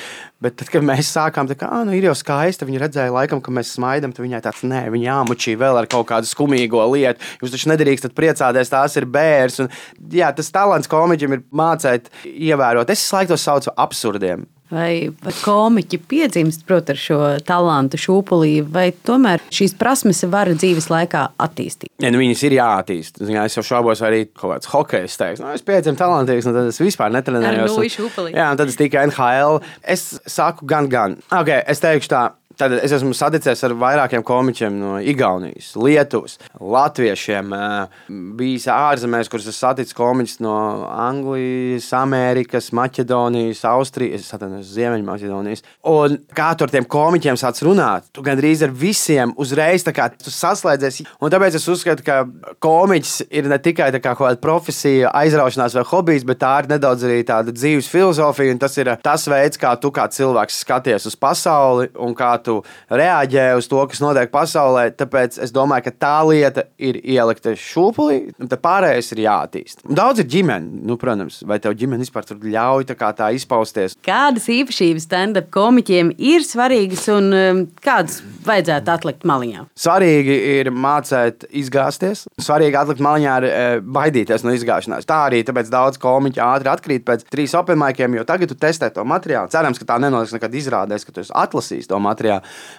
Bet 0.45 0.59
tad, 0.61 0.71
kad 0.73 0.85
mēs 0.85 1.11
sākām, 1.15 1.49
tā 1.49 1.57
kā 1.59 1.71
ah, 1.73 1.85
nu, 1.89 1.95
ir 1.97 2.07
jau 2.09 2.15
skaisti, 2.19 2.67
viņi 2.69 2.83
redzēja, 2.83 3.15
laikam, 3.15 3.41
ka 3.45 3.55
mēs 3.55 3.75
smaidām, 3.75 4.13
tad 4.15 4.27
viņai 4.27 4.43
tāds 4.45 4.65
nē, 4.69 4.87
viņa 4.93 5.09
jāmučī 5.09 5.57
vēl 5.61 5.81
ar 5.81 5.89
kaut 5.91 6.07
kādu 6.11 6.29
skumīgo 6.29 6.85
lietu. 6.93 7.25
Jūs 7.43 7.55
taču 7.55 7.73
nedrīkstat 7.73 8.17
priecāties, 8.17 8.73
tās 8.73 8.99
ir 9.01 9.09
bērns. 9.09 9.63
Un, 9.65 9.73
jā, 10.13 10.31
tas 10.37 10.53
talants 10.55 10.91
komiķim 10.91 11.39
ir 11.39 11.47
mācīt, 11.55 12.13
ievērot. 12.29 12.93
Es 12.93 13.09
laikos 13.15 13.47
saucu 13.49 13.75
absurdiem. 13.75 14.45
Vai, 14.73 15.13
komiķi 15.45 15.99
piedzimst 16.09 16.63
prot, 16.65 16.89
ar 16.89 16.99
šo 16.99 17.19
talantu, 17.45 17.99
šūpulī, 18.01 18.55
vai 18.65 18.87
tomēr 19.07 19.43
šīs 19.53 19.77
prasmes 19.77 20.23
var 20.33 20.49
dzīves 20.55 20.89
laikā 20.89 21.27
attīstīt? 21.45 21.93
Ja, 22.01 22.09
nu, 22.15 22.23
viņas 22.23 22.45
ir 22.49 22.57
jāattīst. 22.57 23.21
Zin, 23.21 23.37
es 23.43 23.59
jau 23.59 23.65
šaubos, 23.67 24.01
vai 24.01 24.11
arī 24.11 24.23
kaut 24.33 24.55
kāds 24.55 24.71
hokejs 24.73 25.19
teiks, 25.21 25.43
nu, 25.45 25.53
es 25.53 25.65
piedzimu 25.67 26.01
talantīgs, 26.01 26.49
un 26.49 26.57
tad 26.57 26.71
es 26.73 26.81
vispār 26.81 27.13
netrenējos. 27.13 27.77
Šūpulī. 27.95 28.33
Jā, 28.33 28.49
un 28.55 28.63
tad 28.63 28.73
es 28.73 28.81
tikai 28.81 29.05
NHL. 29.11 29.61
Es 29.95 30.07
saku 30.33 30.67
gan, 30.71 30.89
gan. 30.89 31.21
Okay, 31.29 31.61
es 31.69 31.85
teikšu 31.85 32.11
tā. 32.17 32.25
Tad 32.59 32.77
es 32.79 32.93
esmu 32.95 33.11
saticies 33.17 33.65
ar 33.67 33.73
vairākiem 33.79 34.23
komiķiem 34.27 34.75
no 34.79 34.93
Igaunijas, 35.03 35.73
Lietuvas, 35.81 36.37
Latviešiem. 36.61 37.51
Bijis 38.39 38.69
ārzemēs, 38.71 39.31
kurus 39.31 39.49
esmu 39.49 39.59
saticis 39.59 39.97
komiķus 39.99 40.39
no 40.45 40.55
Anglijas, 40.87 41.89
Amerikas, 41.99 42.71
Maķedonijas, 42.77 43.65
Austrijas, 43.67 44.31
Ziemeļmaķedonijas. 44.71 45.65
Un 45.91 46.21
kā 46.37 46.53
tur 46.59 46.71
tiem 46.71 46.87
komiķiem 46.91 47.39
sāc 47.41 47.59
runāt, 47.67 48.07
tu 48.15 48.23
gandrīz 48.27 48.63
ar 48.67 48.75
visiem 48.75 49.35
uzreiz 49.41 49.83
saslēdzies. 49.85 51.03
Un 51.19 51.35
tāpēc 51.35 51.59
es 51.59 51.67
uzskatu, 51.71 52.07
ka 52.07 52.21
komiķis 52.63 53.17
ir 53.35 53.51
ne 53.51 53.59
tikai 53.59 53.91
kā 53.95 54.15
kaut 54.15 54.29
kāda 54.29 54.43
profesija, 54.43 55.11
aizraušanās 55.25 55.75
vai 55.81 55.87
hobijs, 55.91 56.27
bet 56.29 56.43
tā 56.45 56.55
ir 56.63 56.71
nedaudz 56.77 57.07
arī 57.09 57.21
tāda 57.27 57.55
dzīves 57.55 57.91
filozofija. 57.91 58.55
Tas 58.63 58.79
ir 58.79 58.95
tas 59.03 59.27
veids, 59.31 59.59
kā 59.59 59.75
tu 59.81 59.91
kā 59.95 60.07
cilvēks 60.13 60.63
skaties 60.63 61.11
uz 61.11 61.19
pasauli 61.19 61.91
un 61.99 62.15
kā 62.15 62.31
tu 62.45 62.61
reaģē 62.93 63.47
uz 63.59 63.69
to, 63.71 63.81
kas 63.91 64.03
notiek 64.05 64.33
pasaulē. 64.33 64.87
Tāpēc 64.99 65.39
es 65.45 65.55
domāju, 65.55 65.89
ka 65.89 65.95
tā 66.07 66.17
lieta 66.29 66.67
ir 66.79 67.01
ielikta 67.01 67.55
šūpulī, 67.59 68.21
un 68.41 68.51
tā 68.51 68.59
pārējais 68.61 69.13
ir 69.15 69.25
jāattīst. 69.27 69.85
Daudz 69.89 70.23
ir 70.23 70.31
ģimene, 70.31 70.85
nu, 70.89 70.99
protams, 71.01 71.41
vai 71.49 71.61
tev 71.63 71.77
ģimene 71.79 72.05
vispār 72.05 72.29
ļauj 72.55 72.89
tā, 72.91 73.11
tā 73.17 73.31
izpausties. 73.37 73.97
Kādas 74.05 74.49
īpašības 74.53 75.07
stand-up 75.09 75.51
komiķiem 75.55 76.15
ir 76.19 76.45
svarīgas 76.47 77.07
un 77.13 77.31
um, 77.35 77.63
kādas 77.85 78.21
vajadzētu 78.47 78.93
atlikt 78.95 79.27
maliņā? 79.29 79.67
Svarīgi 79.79 80.37
ir 80.59 80.71
mācīt 80.75 81.47
izgāzties. 81.55 82.27
Svarīgi 82.41 82.79
atlikt 82.79 83.03
maliņā 83.05 83.37
ir 83.41 83.47
e, 83.49 83.63
baidīties 83.97 84.45
no 84.47 84.55
izgāšanās. 84.57 85.07
Tā 85.09 85.21
arī 85.29 85.43
tāpēc 85.47 85.71
daudz 85.73 86.01
komiķu 86.03 86.43
ātri 86.45 86.73
atkrīt 86.73 87.07
pēc 87.07 87.27
trīs 87.31 87.55
open 87.59 87.81
maikiem, 87.81 88.17
jo 88.19 88.27
tagad 88.29 88.53
tu 88.53 88.59
testē 88.59 88.91
to 88.95 89.05
materiālu. 89.09 89.53
Cerams, 89.53 89.81
ka 89.81 89.89
tā 89.93 90.01
nenotiks 90.03 90.35
nekad 90.37 90.59
izrādēs, 90.59 91.07
ka 91.07 91.15
tu 91.15 91.25
atlasīsi 91.25 91.91
to 91.91 92.01
materiālu. 92.03 92.34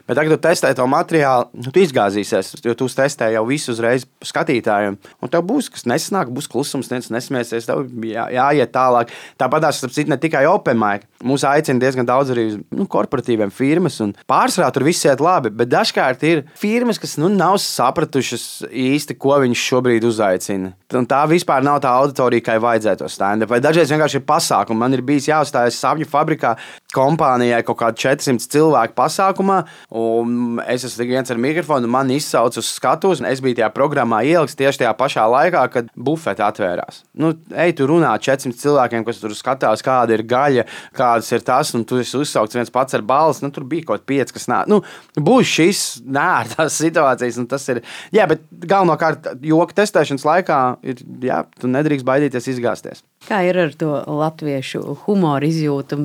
Bet 0.07 0.17
tagad, 0.17 0.35
kad 0.35 0.41
tu 0.41 0.47
testē 0.47 0.71
to 0.77 0.87
materiālu, 0.89 1.49
nu, 1.61 1.71
tu 1.73 1.83
izgāzīsies, 1.83 2.53
jo 2.65 2.75
tu 2.77 2.89
testē 2.91 3.31
jau 3.35 3.45
visu 3.47 3.73
uzreiz 3.73 4.07
skatītājiem. 4.25 4.97
Un 5.21 5.33
tev 5.33 5.45
būs 5.47 5.71
kas 5.73 5.87
nesanāk, 5.89 6.33
būs 6.35 6.49
klusums, 6.51 6.91
nesmēsies, 6.91 7.69
tev 7.69 7.85
jā, 8.05 8.27
jāiet 8.35 8.73
tālāk. 8.75 9.13
Tāpat 9.41 9.67
tās, 9.67 9.81
starp 9.81 9.95
citu, 9.95 10.13
ne 10.13 10.19
tikai 10.21 10.45
open 10.49 10.79
mic. 10.81 11.07
Mūs 11.25 11.45
aicina 11.47 11.81
diezgan 11.81 12.07
daudz 12.07 12.31
arī 12.33 12.45
uz 12.51 12.57
nu, 12.75 12.85
korporatīviem 12.91 13.51
firmas, 13.53 13.97
un 14.03 14.13
pārsvarā 14.29 14.69
tur 14.73 14.85
viss 14.87 15.05
iet 15.07 15.23
labi. 15.23 15.49
Bet 15.49 15.71
dažkārt 15.71 16.23
ir 16.27 16.43
firmas, 16.59 16.99
kas 17.01 17.17
nu, 17.21 17.31
nav 17.33 17.57
sapratušas 17.63 18.65
īsti, 18.69 19.17
ko 19.19 19.39
viņš 19.43 19.65
šobrīd 19.71 20.05
uzaicina. 20.07 20.75
Un 20.95 21.07
tā 21.09 21.23
vispār 21.27 21.65
nav 21.65 21.81
tā 21.83 21.91
auditorija, 21.97 22.45
kā 22.45 22.59
vajadzētu 22.61 23.09
stand-up. 23.11 23.51
Vai 23.51 23.61
dažreiz 23.63 23.91
vienkārši 23.91 24.21
ir 24.21 24.27
pasākumi. 24.29 24.79
Man 24.79 24.95
ir 24.95 25.03
bijis 25.05 25.29
jāuzstājas 25.31 25.79
sapņu 25.81 26.07
fabrikā 26.09 26.53
kompānijai 26.95 27.63
kaut 27.65 27.79
kādi 27.81 28.05
400 28.05 28.51
cilvēku 28.53 28.95
pasākumā, 28.97 29.57
un 29.99 30.61
es 30.71 30.85
esmu 30.87 31.07
viens 31.09 31.31
ar 31.31 31.39
mikrofonu, 31.41 31.89
man 31.91 32.11
izsauca 32.13 32.61
uz 32.61 32.69
skatuves, 32.77 33.21
un 33.21 33.29
es 33.29 33.41
biju 33.43 33.59
tajā 33.59 33.71
programmā 33.75 34.21
ielikts 34.27 34.57
tieši 34.59 34.83
tajā 34.83 34.93
pašā 34.99 35.25
laikā, 35.31 35.65
kad 35.73 35.89
bufete 35.95 36.45
atvērās. 36.45 37.03
Nu, 37.19 37.33
ej, 37.51 37.75
tu 37.77 37.89
runā 37.89 38.13
400 38.21 38.61
cilvēkiem, 38.61 39.05
kas 39.07 39.19
tur 39.23 39.35
skatās, 39.35 39.83
kāda 39.85 40.15
ir 40.15 40.25
gaļa, 40.29 40.67
kādas 41.15 41.31
ir 41.31 41.43
tas, 41.45 41.71
un 41.75 41.85
tu 41.87 41.99
esi 42.01 42.17
uzsaukts 42.19 42.57
viens 42.57 42.71
pats 42.73 42.95
ar 42.95 43.03
balsi. 43.05 43.43
Nu, 43.45 43.51
tur 43.53 43.65
bija 43.67 43.87
kaut 43.87 44.03
kāds 44.03 44.09
pieci, 44.09 44.35
kas 44.35 44.47
nāk. 44.51 44.69
Nu, 44.71 44.81
būs 45.15 45.47
šis 45.47 45.83
nērtās 46.03 46.77
situācijas, 46.83 47.39
un 47.41 47.47
tas 47.51 47.65
ir. 47.71 47.81
Jā, 48.15 48.27
bet 48.29 48.43
galvenokārt 48.51 49.31
joka 49.45 49.77
testēšanas 49.81 50.27
laikā 50.27 50.59
ir, 50.85 51.01
jā, 51.25 51.43
tu 51.59 51.71
nedrīkst 51.71 52.07
baidīties 52.07 52.51
izgāzties. 52.55 53.05
Kā 53.29 53.41
ir 53.47 53.57
ar 53.59 53.73
to 53.79 53.95
latviešu 54.05 54.83
humoru 55.05 55.49
izjūtu? 55.49 56.01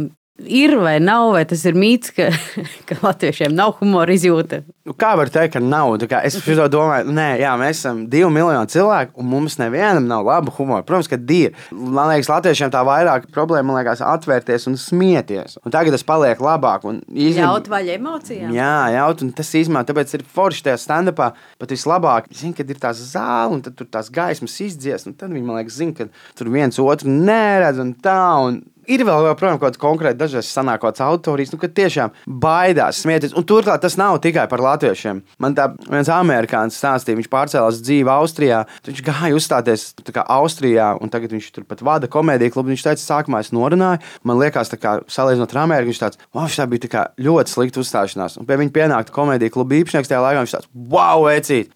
Ir 0.46 0.76
vai 0.80 0.98
nav, 1.02 1.32
vai 1.34 1.44
tas 1.48 1.62
ir 1.68 1.76
mīts, 1.78 2.12
ka, 2.16 2.30
ka 2.88 2.98
latviešiem 3.02 3.54
nav 3.56 3.76
humora 3.80 4.14
izjūta? 4.14 4.62
Nu, 4.88 4.94
kā 4.98 5.12
var 5.18 5.30
teikt, 5.32 5.54
ka 5.54 5.60
nav? 5.62 5.92
Es 6.24 6.38
domāju, 6.74 7.12
nē, 7.14 7.28
jā, 7.42 7.52
mēs 7.60 7.82
esam 7.82 8.04
divi 8.10 8.30
miljoni 8.32 8.72
cilvēku, 8.72 9.14
un 9.20 9.28
mums 9.30 9.58
nevienam 9.60 10.08
nav 10.10 10.24
laba 10.26 10.54
humora. 10.56 10.84
Protams, 10.86 11.10
ka 11.10 11.18
ir. 11.34 11.54
Man 11.70 12.10
liekas, 12.10 12.30
latviešiem 12.32 12.72
tā 12.72 12.82
vairāk 12.86 13.28
problēma 13.34 13.76
liekas 13.78 14.02
atvērties 14.04 14.66
un 14.70 14.78
smieties. 14.80 15.58
Un 15.64 15.74
tagad 15.74 15.94
tas 15.94 16.06
paliek 16.06 16.40
labāk. 16.42 16.86
Izņem... 17.10 17.44
Jaut 17.44 17.70
vaļ 17.70 17.92
emocijām. 17.96 18.54
Jā, 18.56 18.74
jaut, 18.96 19.24
un 19.26 19.34
tas 19.36 19.52
izmanto. 19.58 19.92
Tāpēc 19.92 20.16
ir 20.16 20.26
forši 20.36 20.66
tajā 20.68 20.80
stand-upā 20.80 21.32
pat 21.60 21.74
vislabāk. 21.74 22.30
Zini, 22.34 22.56
kad 22.56 22.70
ir 22.70 22.80
tās 22.82 23.00
zāle, 23.12 23.54
un 23.56 23.64
tad 23.64 23.76
tur 23.78 23.88
tās 23.90 24.10
gaismas 24.12 24.56
izdzies, 24.64 25.06
un 25.08 25.16
tad 25.18 25.34
viņi 25.34 25.46
man 25.46 25.60
liekas, 25.60 25.78
zina, 25.80 25.96
ka 25.96 26.36
tur 26.38 26.50
viens 26.54 26.78
otru 26.82 27.10
neredz 27.10 27.80
un 27.82 27.94
tā. 28.02 28.20
Un 28.46 28.62
Ir 28.90 29.04
vēl, 29.06 29.28
protams, 29.38 29.60
kaut 29.60 29.68
kāds 29.68 29.80
konkrēts, 29.80 30.18
dažreiz 30.18 30.48
sanāk 30.50 30.80
kaut 30.82 30.96
kāds 30.96 31.04
autorijas, 31.04 31.52
nu, 31.54 31.60
ka 31.62 31.68
tiešām 31.70 32.14
baidās 32.42 33.04
smieties. 33.04 33.36
Un 33.38 33.46
turklāt 33.46 33.84
tas 33.84 33.94
nav 34.00 34.18
tikai 34.24 34.48
par 34.50 34.62
latviešiem. 34.64 35.20
Man 35.42 35.54
tā 35.54 35.68
viens 35.86 36.10
amerikānis 36.10 36.78
stāstīja, 36.80 37.20
viņš 37.20 37.30
pārcēlās 37.30 37.78
dzīvi 37.84 38.10
Austrijā. 38.10 38.64
Viņš 38.88 39.02
gāja 39.06 39.36
uzstāties 39.38 39.84
Austrijā, 40.26 40.88
un 40.98 41.12
tagad 41.12 41.36
viņš 41.36 41.50
tur 41.54 41.68
pat 41.70 41.84
vada 41.86 42.10
komēdiju 42.10 42.56
klubu. 42.56 42.72
Viņš 42.74 42.86
teica, 42.88 43.04
sākumā 43.04 43.44
es 43.44 43.52
norunāju, 43.54 44.02
man 44.26 44.40
liekas, 44.42 44.74
kā 44.80 44.96
salīdzinot 45.10 45.54
ar 45.54 45.62
Ameriku, 45.62 45.92
viņš 45.92 46.02
tāds, 46.02 46.20
wow, 46.34 46.50
tā 46.50 46.66
bija 46.70 46.90
tā 46.90 47.04
ļoti 47.22 47.54
slikta 47.54 47.82
uzstāšanās. 47.84 48.40
Un 48.40 48.48
pie 48.48 48.58
viņa 48.58 48.74
pienākta 48.74 49.14
komēdiju 49.14 49.54
kluba 49.54 49.78
īpašnieks 49.78 50.10
tajā 50.10 50.24
laikā, 50.24 50.44
viņš 50.44 50.56
tāds, 50.56 50.70
wow, 50.90 51.28
vecīt, 51.28 51.70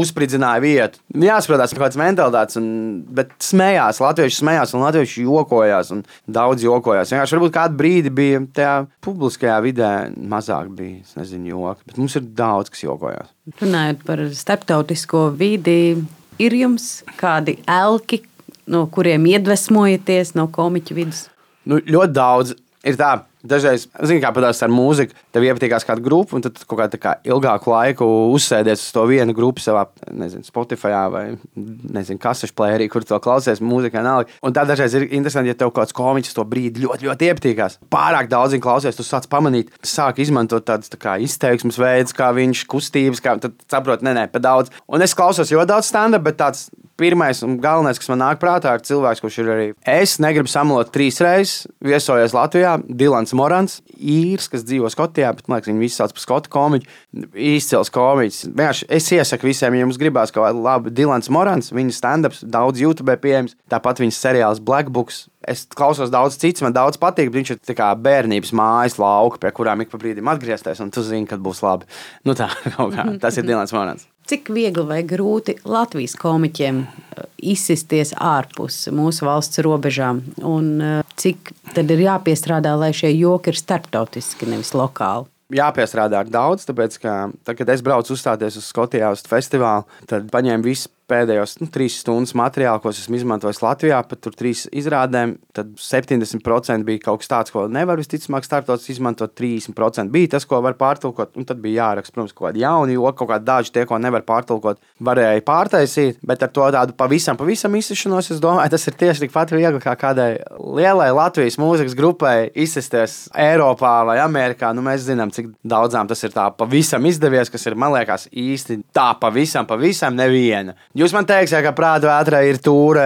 uzspridzināja 0.00 0.62
vietu. 0.64 1.02
Jāsaprotās, 1.26 1.74
kāds 1.76 1.98
mentalitātes, 2.00 2.60
un, 2.60 2.70
bet 3.16 3.34
smējās, 3.42 4.02
latvieši 4.04 4.40
smējās 4.42 4.74
un 4.76 4.86
latvieši 4.86 5.26
jokojās. 5.26 5.92
Un 5.94 6.04
daudz 6.30 6.59
daudz 6.60 6.64
jokojās. 6.68 7.10
Vienkārši 7.12 7.36
varbūt 7.36 7.54
kādu 7.54 7.78
brīdi 7.78 8.10
bija 8.12 8.40
tajā 8.54 8.74
publiskajā 9.04 9.58
vidē 9.64 9.90
mazāk 10.16 10.70
bija, 10.76 11.02
nezinu, 11.16 11.48
joki, 11.50 11.86
bet 11.86 11.98
mums 11.98 12.16
ir 12.16 12.26
daudz, 12.36 12.70
kas 12.70 12.84
jokojās. 12.84 13.30
Runājot 13.60 14.04
par 14.06 14.22
starptautisko 14.34 15.30
vidi, 15.36 15.96
ir 16.38 16.56
jums 16.56 17.02
kādi 17.16 17.58
elki, 17.66 18.22
no 18.70 18.86
kuriem 18.92 19.26
iedvesmojaties 19.26 20.34
no 20.36 20.48
komiķu 20.52 20.94
vidus? 20.94 21.28
Nu, 21.64 21.80
ļoti 21.80 22.12
daudz. 22.16 22.54
Ir 22.86 22.96
tā, 22.96 23.10
Dažreiz, 23.40 23.86
zināmā 23.96 24.20
mērā, 24.20 24.32
padās 24.36 24.60
ar 24.64 24.72
mūziku, 24.72 25.16
tev 25.32 25.46
iepatīkās 25.46 25.86
kāda 25.88 26.02
grupa, 26.04 26.36
un 26.36 26.44
tad 26.44 26.58
kaut 26.68 26.80
kā, 26.82 26.98
kā 27.00 27.12
ilgāku 27.24 27.72
laiku 27.72 28.08
uzsēdies 28.34 28.82
uz 28.82 28.90
to 28.92 29.04
vienu 29.08 29.32
grupu 29.36 29.62
savā, 29.64 29.86
nezinu, 30.12 30.44
Spotify 30.44 30.92
vai, 31.12 31.24
nezinu, 31.56 32.20
kasešu 32.20 32.56
plērī, 32.58 32.90
kur 32.92 33.06
to 33.06 33.16
klausies, 33.22 33.62
mūzikā 33.64 34.02
nav. 34.04 34.26
Un 34.44 34.56
tā 34.56 34.66
dažreiz 34.68 34.96
ir 34.98 35.08
interesanti, 35.08 35.52
ja 35.52 35.56
tev 35.56 35.72
kāds 35.76 35.96
komiķis 35.96 36.36
to 36.36 36.44
brīdi 36.48 36.84
ļoti, 36.84 37.08
ļoti 37.08 37.30
iepatīkās. 37.30 37.78
Pārāk 37.92 38.28
daudz 38.32 38.56
viņa 38.56 38.66
klausies, 38.66 38.98
tu 38.98 39.06
sāc 39.06 39.28
pamanīt, 39.32 39.72
sāk 39.86 40.20
izmantot 40.20 40.66
tādas 40.68 40.92
tā 40.92 41.00
kā 41.00 41.16
izteiksmes 41.24 41.80
veidus, 41.80 42.16
kā 42.16 42.28
viņš 42.36 42.66
kustības, 42.70 43.24
kā 43.24 43.38
tad 43.40 43.56
saprot, 43.72 44.04
nē, 44.04 44.16
nē, 44.18 44.28
pa 44.34 44.42
daudz. 44.42 44.74
Un 44.90 45.00
es 45.06 45.16
klausos 45.16 45.52
ļoti 45.54 45.72
daudz 45.72 45.88
stand-up, 45.88 46.28
bet 46.28 46.40
tāds 46.42 46.68
pirmais 47.00 47.40
un 47.46 47.56
galvenais, 47.62 47.98
kas 48.00 48.10
man 48.12 48.20
nāk 48.22 48.40
prātā, 48.42 48.74
ir 48.76 48.84
cilvēks, 48.86 49.22
kurš 49.24 49.38
ir 49.40 49.50
arī. 49.54 49.66
Es 49.88 50.18
negribu 50.22 50.50
samalot 50.50 50.92
trīs 50.94 51.20
reizes, 51.24 51.66
viesojies 51.84 52.34
Latvijā. 52.36 52.76
Dilans 53.00 53.32
Morans, 53.36 53.78
īrs, 53.96 54.50
kas 54.52 54.66
dzīvo 54.68 54.90
Skotijā, 54.92 55.32
bet 55.36 55.48
man 55.48 55.60
liekas, 55.60 55.80
visi 55.80 55.96
sauc 55.96 56.14
par 56.16 56.24
skotu 56.24 56.52
komiķu. 56.52 56.90
Izcils 57.34 57.92
komiķis. 57.94 58.42
Vienkārši 58.50 58.88
es 59.00 59.08
iesaku 59.16 59.50
visiem, 59.50 59.76
ja 59.76 59.86
jums 59.86 60.00
gribās 60.00 60.34
kaut 60.34 60.46
kādu 60.46 60.64
labu 60.66 60.92
Dilans 60.94 61.32
Morans, 61.32 61.72
viņa 61.74 61.96
stand-ups 61.96 62.44
daudz 62.44 62.82
YouTube 62.82 63.16
pieejams, 63.22 63.56
tāpat 63.72 64.02
viņas 64.04 64.20
seriāls 64.20 64.62
Black 64.64 64.92
Books. 64.92 65.24
Es 65.48 65.64
klausos 65.72 66.12
daudz 66.12 66.36
citas, 66.40 66.64
man 66.66 66.76
daudz 66.76 67.00
patīk. 67.00 67.32
Viņš 67.32 67.54
ir 67.56 67.76
kā 67.78 67.90
bērnības 67.96 68.52
mājas 68.56 68.98
lauka, 69.00 69.40
pie 69.40 69.54
kurām 69.56 69.80
ik 69.84 69.92
pa 69.92 70.00
brīdim 70.00 70.28
atgriezties, 70.30 70.82
un 70.84 70.92
tu 70.92 71.04
zini, 71.06 71.28
kad 71.30 71.40
būs 71.40 71.64
labi. 71.64 71.88
Nu, 72.28 72.36
tā, 72.36 72.52
tas 73.24 73.40
ir 73.40 73.48
Dilans 73.48 73.72
Morans. 73.76 74.09
Cik 74.28 74.50
viegli 74.54 74.84
vai 74.86 75.00
grūti 75.06 75.56
Latvijas 75.64 76.14
komiķiem 76.20 76.82
eh, 76.84 77.24
izsisties 77.54 78.12
ārpus 78.14 78.84
mūsu 78.94 79.26
valsts 79.26 79.62
robežām, 79.64 80.22
un 80.46 80.70
eh, 80.84 81.02
cik 81.16 81.52
tad 81.74 81.90
ir 81.90 82.04
jāpiestrādā, 82.04 82.76
lai 82.78 82.92
šie 82.96 83.12
joki 83.14 83.54
ir 83.54 83.60
starptautiski, 83.60 84.48
nevis 84.50 84.74
lokāli? 84.76 85.28
Jāpiestrādā 85.50 86.22
daudz, 86.30 86.62
tāpēc, 86.68 87.00
ka, 87.02 87.14
tad, 87.42 87.56
kad 87.58 87.72
es 87.74 87.82
braucu 87.82 88.14
uzstāties 88.14 88.60
uz 88.60 88.68
Skotijā 88.70 89.10
uz 89.10 89.24
festivālu, 89.26 89.82
tad 90.06 90.28
paņēmu 90.30 90.68
visu 90.68 90.92
pēdējos 91.10 91.58
nu, 91.60 91.68
trīs 91.72 91.98
stundas 92.00 92.34
materiālu, 92.38 92.82
ko 92.82 92.92
esmu 92.94 93.18
izmantojis 93.18 93.62
Latvijā, 93.64 94.00
pat 94.06 94.22
tur 94.24 94.36
trīs 94.36 94.66
izrādēm, 94.70 95.36
tad 95.56 95.74
70% 95.80 96.86
bija 96.86 97.04
kaut 97.08 97.22
kas 97.22 97.30
tāds, 97.30 97.54
ko 97.54 97.66
nevar 97.70 98.00
visticamāk 98.00 98.46
starptautiski 98.46 98.96
izmantot. 98.96 99.34
30% 99.40 100.10
bija 100.12 100.34
tas, 100.36 100.46
ko 100.48 100.58
var 100.64 100.76
pārtulkot, 100.78 101.34
un 101.38 101.46
tad 101.48 101.60
bija 101.62 101.84
jāraksta, 101.84 102.14
protams, 102.14 102.34
kaut 102.36 102.50
kādi 102.50 102.64
jauni 102.64 102.96
joki, 102.96 103.18
kaut 103.20 103.30
kādi 103.32 103.48
daži 103.48 103.74
tie, 103.74 103.84
ko 103.88 103.98
nevar 104.02 104.24
pārtulkot, 104.26 104.80
varēja 105.06 105.44
pārtaisīt, 105.46 106.20
bet 106.26 106.44
ar 106.44 106.52
to 106.54 106.66
tādu 106.74 106.96
pavisam, 106.98 107.38
pavisam 107.40 107.74
izsišanos, 107.78 108.30
es 108.34 108.42
domāju, 108.42 108.72
tas 108.74 108.86
ir 108.90 108.98
tieši 109.00 109.24
tikpat 109.26 109.54
viegli 109.54 109.80
kā 109.82 109.94
kādai 109.98 110.30
lielai 110.58 111.10
Latvijas 111.16 111.58
mūzikas 111.60 111.96
grupai 111.98 112.50
izsisties 112.54 113.16
Eiropā 113.36 113.94
vai 114.08 114.18
Amerikā. 114.22 114.72
Nu, 114.76 114.84
mēs 114.84 115.06
zinām, 115.06 115.32
cik 115.34 115.52
daudzām 115.66 116.10
tas 116.10 116.22
ir 116.26 116.34
tā 116.34 116.48
pavisam 116.56 117.06
izdevies, 117.08 117.50
kas 117.52 117.66
ir, 117.68 117.78
man 117.78 117.94
liekas, 117.94 118.28
īsti 118.30 118.80
tā 118.96 119.10
pavisam, 119.20 119.68
pavisam 119.68 120.16
neviena. 120.18 120.76
Jūs 121.00 121.14
man 121.16 121.24
teiksiet, 121.24 121.62
ka 121.64 121.70
prāta 121.72 122.10
vētrā 122.10 122.42
ir 122.44 122.58
tūre 122.60 123.02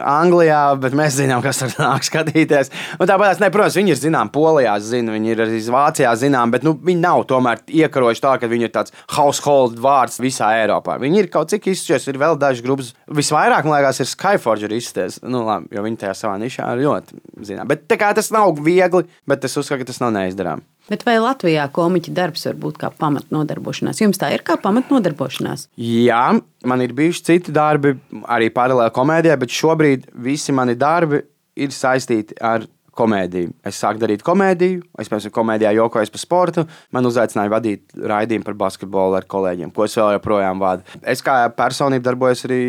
Anglijā, 0.00 0.60
bet 0.80 0.94
mēs 0.96 1.18
zinām, 1.18 1.42
kas 1.44 1.60
tur 1.60 1.74
nāk 1.76 2.06
skatīties. 2.08 2.72
Un 2.96 3.10
tāpēc, 3.10 3.42
ne, 3.42 3.50
protams, 3.52 3.76
viņi 3.76 3.92
ir 3.92 4.00
zinām, 4.00 4.30
Polijā 4.32 4.78
zina, 4.84 5.12
viņi 5.12 5.34
ir 5.34 5.42
arī 5.44 5.60
Vācijā 5.74 6.14
zinām, 6.16 6.54
bet 6.54 6.64
nu, 6.64 6.72
viņi 6.86 7.02
nav 7.02 7.26
tomēr 7.28 7.60
iekarojuši 7.82 8.24
tā, 8.24 8.32
ka 8.40 8.48
viņi 8.48 8.68
ir 8.70 8.72
tāds 8.78 8.96
household 9.18 9.76
vārds 9.84 10.16
visā 10.22 10.48
Eiropā. 10.62 10.96
Viņi 11.02 11.24
ir 11.24 11.30
kaut 11.34 11.52
cik 11.52 11.68
izšķies, 11.74 12.08
ir 12.08 12.20
vēl 12.22 12.40
dažas 12.40 12.64
grupas. 12.64 12.94
Visvairāk, 13.20 13.68
man 13.68 13.76
liekas, 13.76 14.00
ir 14.00 14.08
Skyforger 14.08 14.72
izsties, 14.78 15.20
nu, 15.20 15.44
labi, 15.44 15.68
jo 15.76 15.84
viņi 15.84 16.00
tajā 16.06 16.16
savā 16.24 16.40
nišā 16.40 16.72
ir 16.72 16.86
ļoti 16.86 17.20
zinām. 17.52 17.68
Bet 17.68 17.84
kā, 18.00 18.14
tas 18.16 18.32
nav 18.32 18.56
viegli, 18.64 19.04
bet 19.28 19.44
es 19.44 19.60
uzskatu, 19.60 19.84
ka 19.84 19.92
tas 19.92 20.00
nav 20.00 20.16
neizdarāms. 20.16 20.64
Bet 20.90 21.04
vai 21.06 21.20
Latvijā 21.22 21.68
komiķa 21.70 22.12
darbs 22.16 22.48
var 22.48 22.56
būt 22.58 22.78
kā 22.80 22.88
pamatnodarbošanās? 22.98 24.00
Jums 24.02 24.18
tā 24.18 24.32
ir 24.34 24.42
kā 24.42 24.56
pamatnodarbošanās? 24.58 25.68
Jā, 25.78 26.24
man 26.66 26.82
ir 26.82 26.94
bijuši 27.10 27.24
citi 27.26 27.52
darbi, 27.52 27.94
arī 28.30 28.50
paralēli 28.54 28.94
komēdijai, 28.94 29.38
bet 29.40 29.50
šobrīd 29.54 30.06
visi 30.22 30.54
mani 30.54 30.76
darbi 30.78 31.20
ir 31.60 31.74
saistīti 31.74 32.36
ar 32.40 32.66
komēdiju. 32.96 33.52
Es 33.66 33.78
sāku 33.80 34.02
darīt 34.02 34.24
komēdiju, 34.26 34.82
es, 35.00 35.10
piemēram, 35.10 35.34
komēdijā 35.34 35.72
jokoju 35.76 36.12
par 36.14 36.22
sportu. 36.22 36.64
Man 36.94 37.08
uzaicināja 37.08 37.52
vadīt 37.52 37.94
raidījumu 37.94 38.46
par 38.46 38.58
basketbolu 38.64 39.18
ar 39.18 39.28
kolēģiem, 39.30 39.72
ko 39.74 39.86
es 39.86 39.96
vēl 39.98 40.16
joprojām 40.16 40.62
vadu. 40.62 40.86
Es 41.02 41.22
kā 41.24 41.36
personība 41.56 42.10
darbojos 42.10 42.44
arī 42.48 42.62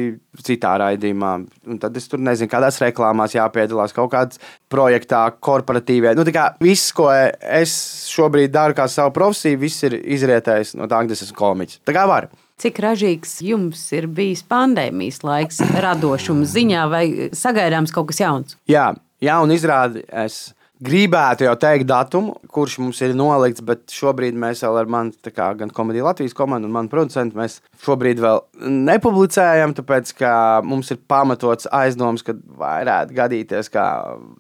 citā 0.46 0.76
raidījumā. 0.82 1.32
Un 1.68 1.82
tad 1.82 1.98
es 2.00 2.08
tur 2.12 2.22
nezinu, 2.24 2.52
kādās 2.52 2.80
reklāmās 2.84 3.36
jāpiedalās, 3.36 3.96
kaut 3.96 4.14
kādā 4.14 4.40
projektā, 4.72 5.26
korporatīvā. 5.44 6.16
Nu, 6.18 6.26
viss, 6.62 6.94
ko 6.96 7.10
es 7.12 7.74
šobrīd 8.12 8.54
daru 8.54 8.78
kā 8.78 8.88
savu 8.92 9.14
profesiju, 9.16 9.60
viss 9.62 9.84
ir 9.88 9.98
izrietējis 10.00 10.78
no 10.80 10.88
tā, 10.92 11.04
ka 11.04 11.18
es 11.18 11.26
esmu 11.28 11.38
komiķis. 11.42 11.84
Tā 11.88 11.96
kā 11.98 12.08
var. 12.10 12.32
Cik 12.62 12.78
ražīgs 12.84 13.40
jums 13.42 13.80
ir 13.98 14.06
bijis 14.06 14.44
pandēmijas 14.46 15.24
laiks, 15.26 15.64
radošuma 15.82 16.46
ziņā, 16.46 16.84
vai 16.92 17.06
sagaidāms 17.34 17.94
kaut 17.96 18.12
kas 18.12 18.22
jauns? 18.22 18.60
Jā, 18.70 18.92
jaunu 19.22 19.54
izrādi 19.56 20.04
es 20.26 20.54
gribētu 20.82 21.46
jau 21.46 21.54
teikt 21.62 21.88
datumu, 21.90 22.36
kurš 22.52 22.80
mums 22.82 23.02
ir 23.06 23.14
nolikts, 23.18 23.62
bet 23.66 23.92
šobrīd 23.94 24.38
mēs 24.40 24.64
vēl 24.66 24.80
ar 24.82 24.90
mani, 24.90 25.14
kā 25.30 25.52
gan 25.60 25.72
komēdiju 25.74 26.08
Latvijas 26.08 26.36
komandu 26.38 26.70
un 26.70 26.74
manu 26.76 26.92
producentu, 26.92 27.38
mēs 27.38 27.60
šobrīd 27.86 28.22
vēl 28.22 28.42
nepublicējam, 28.90 29.76
tāpēc 29.78 30.14
ka 30.18 30.34
mums 30.66 30.92
ir 30.94 31.00
pamatots 31.10 31.70
aizdoms, 31.74 32.26
ka 32.26 32.36
varētu 32.62 33.16
gadīties, 33.18 33.70
ka 33.74 33.86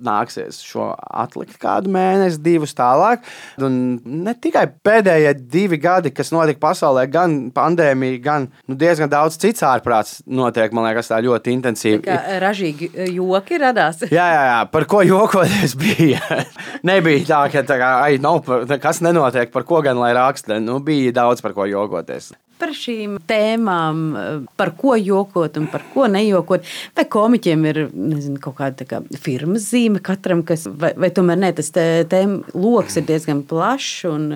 nāksies 0.02 0.62
šo 0.66 0.92
atlikt 0.98 1.60
kādu 1.62 1.94
mēnesi, 1.94 2.42
divus 2.42 2.74
tālāk. 2.78 3.26
Un 3.62 4.00
ne 4.26 4.34
tikai 4.34 4.66
pēdējie 4.86 5.36
divi 5.52 5.78
gadi, 5.82 6.14
kas 6.16 6.34
notika 6.34 6.62
pasaulē, 6.68 7.06
gan 7.12 7.38
pandēmija, 7.54 8.22
gan 8.24 8.50
nu, 8.66 8.78
diezgan 8.80 9.12
daudz 9.12 9.38
cits 9.42 9.66
ārprāts 9.68 10.20
notiek, 10.26 10.74
man 10.74 10.90
liekas, 10.90 11.12
tā 11.12 11.22
ļoti 11.22 11.56
intensīvi. 11.58 12.02
Tā 12.08 12.18
kā 12.18 12.42
ražīgi 12.42 12.92
joki 13.14 13.62
radās. 13.62 14.06
jā, 14.10 14.28
jā, 14.34 14.44
jā, 14.50 14.60
par 14.74 14.90
ko 14.90 15.06
jokoties 15.06 15.78
bija. 15.80 16.31
nebija 16.90 17.26
tā, 17.28 17.42
ka 17.54 17.66
tā 17.68 17.80
kā, 17.82 17.92
ai, 18.06 18.22
nav, 18.22 18.46
kas 18.82 19.02
nenotiek, 19.06 19.52
par 19.54 19.68
ko 19.68 19.82
gan 19.86 20.00
lai 20.02 20.14
raksta. 20.18 20.60
Nu, 20.64 20.80
bija 20.86 21.14
daudz 21.22 21.44
par 21.44 21.58
ko 21.58 21.70
jokoties 21.70 22.32
par 22.62 22.74
šīm 22.78 23.16
tēmām, 23.26 24.02
par 24.60 24.74
ko 24.78 24.94
jokot 24.94 25.56
un 25.58 25.68
par 25.72 25.82
ko 25.94 26.06
nejokot. 26.12 26.68
Vai 26.98 27.08
komiķiem 27.10 27.64
ir 27.72 27.80
nezinu, 27.90 28.38
kaut 28.44 28.60
kāda 28.60 28.86
kā, 28.86 29.02
firmas 29.24 29.66
zīme 29.72 30.02
katram, 30.06 30.44
kas, 30.46 30.68
vai, 30.70 30.94
vai 30.94 31.10
tomēr 31.16 31.42
ne, 31.42 31.50
tas 31.58 31.74
tēma 31.74 32.54
lokus 32.54 33.00
ir 33.02 33.08
diezgan 33.10 33.42
plašs 33.50 34.06
un 34.12 34.30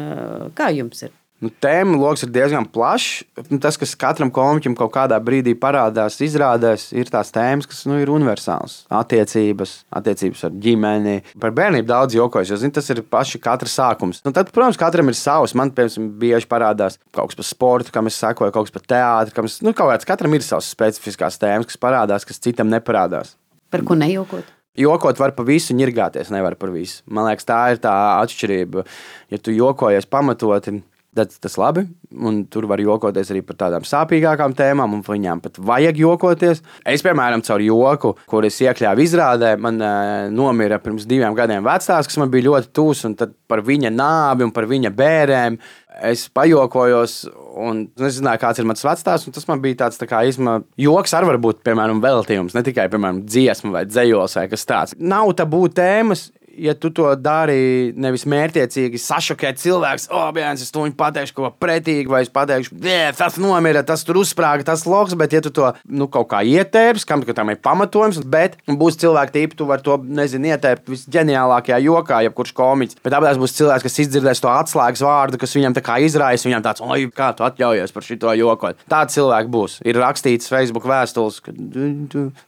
kā 0.58 0.72
jums 0.74 1.06
ir? 1.06 1.14
Nu, 1.44 1.50
tēma 1.51 1.98
lokus 2.00 2.24
ir 2.24 2.30
diezgan 2.32 2.63
plašs. 2.72 3.25
Nu, 3.50 3.58
tas, 3.62 3.75
kas 3.80 3.92
katram 4.00 4.30
komiķim 4.34 4.75
kaut 4.80 4.94
kādā 4.94 5.18
brīdī 5.20 5.51
parādās, 5.60 6.15
izrādās, 6.24 6.88
ir 6.96 7.12
tās 7.12 7.34
tēmas, 7.36 7.68
kas 7.68 7.82
nu, 7.89 7.98
ir 8.00 8.12
universālas. 8.13 8.77
Attiecības, 8.88 9.74
attiecības 10.00 10.46
ar 10.48 10.56
ģimeni. 10.63 11.18
Par 11.44 11.51
bērnību 11.58 11.89
daudz 11.92 12.15
jokojas, 12.15 12.54
jo 12.54 12.62
zin, 12.62 12.72
tas 12.75 12.88
ir 12.94 13.04
paši 13.04 13.44
katra 13.44 13.70
sākums. 13.72 14.24
Nu, 14.24 14.32
tad, 14.36 14.54
protams, 14.56 14.80
katram 14.80 15.12
ir 15.12 15.20
savs. 15.20 15.58
Man, 15.60 15.74
piemēram, 15.75 16.08
bieži 16.24 16.50
parādās 16.51 16.98
kaut 17.12 17.34
kas 17.34 17.42
par 17.42 17.50
sportu, 17.51 17.96
kam 18.00 18.08
es 18.08 18.22
sekoju, 18.24 18.56
kaut 18.56 18.72
kas 18.72 18.77
par 18.80 18.88
teātri. 18.96 19.36
Kam 19.36 19.51
es, 19.51 19.60
nu, 19.65 19.75
kaut 19.75 19.92
kāds, 19.92 20.08
katram 20.08 20.39
ir 20.39 20.48
savs 20.48 20.72
specifiskās 20.72 21.42
tēmas, 21.44 21.68
kas 21.68 21.84
parādās, 21.84 22.25
kas 22.25 22.39
citam 22.39 22.72
neparādās. 22.72 23.36
Par 23.75 23.84
ko 23.84 24.00
nejokot? 24.00 24.56
Jokot 24.75 25.20
var 25.20 25.32
par 25.36 25.46
visu, 25.48 25.75
ņirgāties 25.75 26.32
nevar 26.32 26.58
par 26.60 26.72
visu. 26.74 27.00
Man 27.08 27.27
liekas, 27.30 27.48
tā 27.48 27.62
ir 27.72 27.80
tā 27.84 27.94
atšķirība. 28.24 28.84
Ja 29.32 29.39
tu 29.39 29.54
jokojies 29.56 30.08
pamatoti, 30.12 30.74
tad 30.75 30.84
tas 31.15 31.55
labi. 31.60 31.86
Un 32.15 32.43
tur 32.51 32.67
var 32.69 32.79
jokoties 32.79 33.31
arī 33.34 33.41
par 33.45 33.57
tādām 33.60 33.86
sāpīgākām 33.88 34.55
tēmām, 34.55 34.98
un 34.98 35.03
viņām 35.05 35.41
pat 35.43 35.60
vajag 35.60 36.00
jokoties. 36.00 36.62
Es, 36.88 37.03
piemēram, 37.05 37.43
caur 37.45 37.63
joku, 37.63 38.13
kur 38.29 38.48
es 38.48 38.60
iekļāvu 38.63 39.03
izrādē, 39.03 39.55
man 39.62 39.81
uh, 39.81 40.27
nomira 40.31 40.79
pirms 40.84 41.07
diviem 41.10 41.36
gadiem 41.38 41.65
vecāks, 41.65 42.12
kas 42.12 42.19
man 42.22 42.31
bija 42.34 42.50
ļoti 42.50 42.72
tūs, 42.75 43.05
un 43.10 43.17
tad 43.19 43.36
par 43.50 43.63
viņa 43.65 43.91
nāvi 43.95 44.48
un 44.48 44.53
par 44.55 44.69
viņa 44.69 44.93
bērēm. 44.95 45.60
Es 46.05 46.25
pajokojos, 46.36 47.17
un 47.63 47.86
es 48.03 48.17
zināju, 48.17 48.41
kāds 48.41 48.60
ir 48.60 48.67
mans 48.67 48.84
vecāks. 48.84 49.29
Tas 49.36 49.48
man 49.48 49.62
bija 49.63 49.86
tāds 49.86 50.00
tā 50.00 50.07
kā 50.10 50.25
izma, 50.27 50.57
joks, 50.79 51.15
ar 51.15 51.27
varbūt, 51.27 51.63
piemēram, 51.65 52.03
veltījums, 52.03 52.55
ne 52.57 52.65
tikai, 52.67 52.89
piemēram, 52.91 53.24
dziesma 53.27 53.72
vai 53.77 53.86
dzējos 53.88 54.36
vai 54.41 54.50
kas 54.51 54.67
tāds. 54.67 54.98
Nav 55.00 55.31
tabū 55.39 55.65
tēmas, 55.72 56.29
ja 56.58 56.74
tu 56.78 56.90
to 56.96 57.08
dari 57.20 57.92
nevis 57.98 58.26
mērķiecīgi, 58.30 59.00
sašokēt 59.02 59.60
cilvēku, 59.62 60.08
oh, 60.16 60.30
bērns, 60.36 60.64
es 60.66 60.74
viņu 60.76 60.96
pateikšu, 60.98 61.36
ko 61.38 61.52
pretīgi, 61.62 62.10
vai 62.12 62.24
es 62.26 62.32
pateikšu, 62.34 62.78
tas 63.18 63.40
nomira, 63.42 63.84
tas 63.88 64.06
tur 64.08 64.20
uzsprāga, 64.22 64.66
tas 64.68 64.86
loks, 64.90 65.16
bet 65.20 65.36
ja 65.36 65.42
tu 65.44 65.52
to 65.56 65.72
nu, 65.86 66.08
kaut 66.12 66.30
kā 66.32 66.42
ietērps, 66.46 67.06
kam 67.08 67.24
tam 67.26 67.52
ir 67.54 67.60
pamatojums, 67.64 68.22
bet 68.32 68.58
būs 68.68 69.00
cilvēki, 69.02 69.36
tīpi, 69.36 69.60
tu 69.60 69.68
vari 69.70 69.86
to, 69.86 69.98
nezinu, 70.20 70.52
ietērpt 70.54 70.92
visģeniālākajā 70.92 71.80
jokā, 71.86 72.22
jebkurš 72.28 72.54
komiķis. 72.58 73.00
Bet 73.06 73.16
tāpēc 73.16 73.40
būs 73.42 73.56
cilvēks, 73.58 73.86
kas 73.88 74.00
izdzirdēs 74.06 74.44
to 74.44 74.52
atslēgas 74.52 75.04
vārdu, 75.06 75.40
kas 75.42 75.56
viņam 75.58 75.76
tā 75.78 75.84
kā 75.86 75.98
izraisa, 76.06 76.48
viņam 76.48 76.66
tāds, 76.66 76.84
oi, 76.86 77.10
kā 77.16 77.32
tu 77.36 77.46
atļaujies 77.48 77.96
par 77.96 78.08
šito 78.08 78.36
jokot. 78.40 78.86
Tāds 78.92 79.18
cilvēks 79.18 79.52
būs. 79.52 79.78
Ir 79.88 80.00
rakstīts 80.00 80.52
Facebook 80.52 80.88
vēstules, 80.90 81.42
ka 81.46 81.54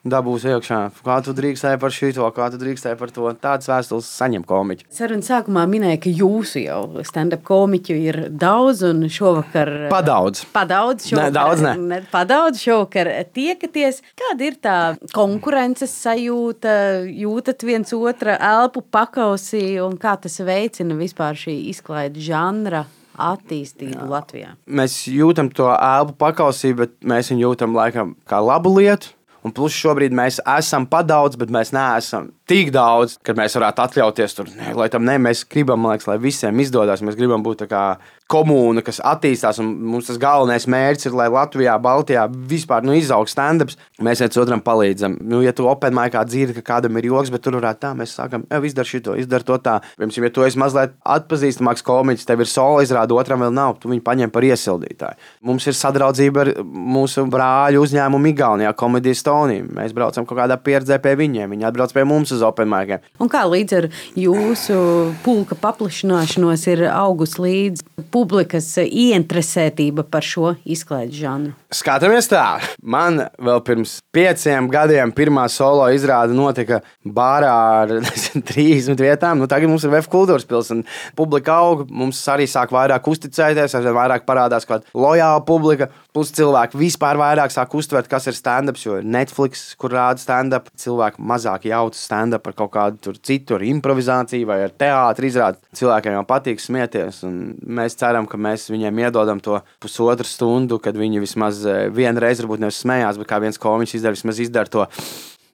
dabūs 0.08 0.48
iekšā, 0.54 0.82
kā 1.04 1.20
tu 1.26 1.36
drīkstēji 1.38 1.82
par 1.82 1.96
šito, 1.96 2.30
kā 2.36 2.50
tu 2.54 2.62
drīkstēji 2.62 3.00
par 3.00 3.14
to. 3.14 3.32
Tāds 3.42 3.70
vēstules 3.70 3.97
vēstules 3.98 4.18
saņem 4.18 4.44
komiķi. 4.48 4.88
Sarunas 4.94 5.30
sākumā 5.30 5.66
minēja, 5.70 6.00
ka 6.02 6.12
jūsu 6.12 6.64
jau 6.64 7.04
stand-up 7.06 7.44
komiķu 7.48 7.96
ir 7.96 8.20
daudz, 8.30 8.84
un 8.84 9.08
šovakar. 9.10 9.90
Padaudz. 9.92 10.46
Padaudz. 10.54 11.08
Šovakar, 11.10 11.32
ne, 11.32 11.36
daudz 11.36 11.64
ne. 11.64 11.76
ne. 11.78 12.02
Padaudz 12.12 12.62
šovakar 12.62 13.10
tiekaties. 13.34 14.02
Kāda 14.18 14.48
ir 14.48 14.60
tā 14.62 14.78
konkurences 15.14 15.94
sajūta? 16.04 17.06
Jūtat 17.08 17.66
viens 17.68 17.94
otra 17.94 18.38
elpu 18.38 18.84
pakausī, 18.84 19.80
un 19.84 19.98
kā 19.98 20.18
tas 20.22 20.40
veicina 20.40 20.98
vispār 20.98 21.38
šī 21.38 21.58
izklaide 21.74 22.22
žanra? 22.22 22.86
attīstību 23.18 23.98
Jā. 23.98 24.08
Latvijā? 24.12 24.50
Mēs 24.70 25.00
jūtam 25.10 25.48
to 25.50 25.72
elpu 25.74 26.14
pakausī, 26.22 26.76
bet 26.78 26.92
mēs 27.02 27.32
viņu 27.32 27.48
jūtam 27.48 27.74
laikam 27.74 28.12
kā 28.30 28.38
labu 28.46 28.76
lietu. 28.76 29.17
Un 29.46 29.54
plus 29.56 29.76
šobrīd 29.78 30.16
mēs 30.18 30.40
esam 30.58 30.88
padaudz, 30.90 31.38
bet 31.40 31.52
mēs 31.54 31.74
neesam 31.76 32.32
tik 32.50 32.72
daudz, 32.76 33.18
ka 33.24 33.36
mēs 33.38 33.56
varētu 33.60 33.84
atļauties 33.84 34.38
tur, 34.38 34.50
ne, 34.58 34.72
lai 34.78 34.90
tam 34.94 35.06
ne, 35.08 35.18
mēs 35.22 35.46
gribam, 35.50 35.86
liekas, 35.92 36.10
lai 36.10 36.18
visiem 36.22 36.64
izdodas. 36.64 37.04
Mēs 37.06 37.20
gribam 37.20 37.46
būt 37.46 37.66
tā 37.66 37.70
kā 37.72 37.84
komūna, 38.32 38.84
kas 38.84 39.00
attīstās, 39.04 39.62
un 39.64 39.70
mums 39.88 40.10
tas 40.10 40.20
galvenais 40.20 40.68
mērķis 40.68 41.10
ir, 41.10 41.16
lai 41.16 41.28
Latvijā, 41.32 41.78
Baltijā 41.82 42.26
vispār 42.50 42.84
nu, 42.84 42.96
izaugtu 42.98 43.32
stand-ups. 43.32 43.78
Mēs 44.04 44.22
viens 44.24 44.40
otram 44.42 44.62
palīdzam. 44.64 45.16
Nu, 45.24 45.40
ja 45.46 45.54
tu 45.56 45.68
open 45.70 45.96
maikā 45.96 46.24
dzirdi, 46.28 46.58
ka 46.60 46.66
kādam 46.74 47.00
ir 47.00 47.08
joks, 47.08 47.32
bet 47.34 47.46
tur 47.46 47.58
varētu 47.60 47.84
tā, 47.86 47.94
mēs 47.98 48.16
sākam, 48.18 48.44
jau 48.52 48.62
izdara 48.68 48.90
šito, 48.90 49.16
izdara 49.20 49.48
to 49.48 49.58
tā. 49.64 49.78
Piemēram, 49.96 50.28
ja 50.28 50.34
tu 50.36 50.44
esi 50.44 50.60
mazliet 50.60 50.98
atpazīstamāks 51.18 51.86
komiķis, 51.88 52.28
tev 52.28 52.44
ir 52.44 52.52
solo 52.52 52.84
izrāda, 52.84 53.16
otram 53.16 53.46
vēl 53.46 53.56
nav, 53.56 53.78
tu 53.82 53.92
viņu 53.92 54.04
paņem 54.06 54.34
par 54.34 54.46
iesildītāju. 54.48 55.20
Mums 55.48 55.70
ir 55.72 55.78
sadraudzība 55.80 56.44
ar 56.44 56.54
mūsu 56.68 57.24
brāļu 57.32 57.86
uzņēmumu 57.86 58.34
Igaunijā, 58.34 58.74
komēdijas 58.78 59.24
Stonija. 59.24 59.64
Mēs 59.80 59.96
braucam 59.96 60.28
kaut 60.28 60.42
kādā 60.42 60.60
pieredzē 60.60 61.00
pie 61.04 61.16
viņiem, 61.20 61.56
viņi 61.56 61.68
atbrauc 61.70 61.96
pie 61.96 62.04
mums 62.08 62.36
uz 62.36 62.44
open 62.46 62.70
maikiem. 62.72 63.04
Un 63.24 63.32
kā 63.32 63.46
līdz 63.48 63.78
ar 63.80 63.90
jūsu 64.20 64.78
pulka 65.24 65.58
paplašināšanos 65.64 66.68
ir 66.74 66.86
augus 66.92 67.38
līdz 67.42 67.86
publikas 68.18 68.72
ieinteresētība 68.82 70.08
par 70.10 70.26
šo 70.26 70.56
izklaides 70.66 71.18
žanru? 71.20 71.54
Skatāmies 71.74 72.30
tā. 72.32 72.46
Man 72.82 73.20
vēl 73.44 73.60
pirms 73.68 73.98
pieciem 74.16 74.70
gadiem 74.72 75.12
pirmā 75.14 75.46
solo 75.52 75.86
izrāde 75.94 76.34
notika 76.34 76.80
bārā 77.04 77.54
ar 77.84 77.94
nezinu, 78.06 78.42
30 78.48 79.04
vietām. 79.04 79.42
Nu, 79.42 79.50
tagad 79.52 79.70
mums 79.70 79.86
ir 79.86 79.94
VF 79.94 80.10
kultūras 80.14 80.48
pilsēta. 80.48 80.88
Publika 81.18 81.60
aug, 81.62 81.86
mums 81.92 82.22
arī 82.32 82.48
sāk 82.50 82.74
vairāk 82.74 83.10
uzticēties, 83.12 83.76
aizvien 83.78 83.98
vairāk 83.98 84.26
parādās 84.28 84.66
kāda 84.68 84.88
lojāla 84.98 85.44
publika. 85.46 85.90
Plus 86.16 86.32
cilvēki 86.34 86.80
vispār 86.80 87.20
vairāk 87.20 87.54
sāk 87.54 87.76
uztvert, 87.78 88.10
kas 88.10 88.26
ir 88.32 88.38
stand-ups, 88.38 88.88
jo 88.88 88.98
ir 88.98 89.06
Netflix, 89.06 89.68
kur 89.78 89.94
rāda 89.94 90.24
stand-up. 90.24 90.72
Cilvēki 90.80 91.22
mazāk 91.22 91.68
jauta 91.70 92.00
stand-up 92.00 92.48
par 92.48 92.56
kaut 92.58 92.74
kādu 92.74 93.14
citu, 93.22 93.60
improvizāciju 93.68 94.48
vai 94.50 94.64
ar 94.66 94.74
teātri 94.74 95.30
izrādi. 95.30 95.62
Cilvēkiem 95.78 96.18
jau 96.18 96.26
patīk 96.32 96.64
smieties, 96.64 97.22
un 97.28 97.38
mēs 97.78 98.00
ceram, 98.00 98.07
ka 98.30 98.40
mēs 98.42 98.70
viņiem 98.72 99.02
iedodam 99.06 99.42
to 99.44 99.62
pusotru 99.84 100.28
stundu, 100.28 100.80
kad 100.84 100.98
viņi 100.98 101.24
vismaz 101.24 101.64
vienu 101.94 102.24
reizi 102.24 102.46
varbūt 102.46 102.64
nevis 102.64 102.82
smējās, 102.84 103.20
bet 103.22 103.30
kā 103.30 103.42
viens 103.44 103.62
komiķis 103.62 104.00
izdara, 104.00 104.18
vismaz 104.18 104.40
izdara 104.44 104.72
to. 104.72 104.88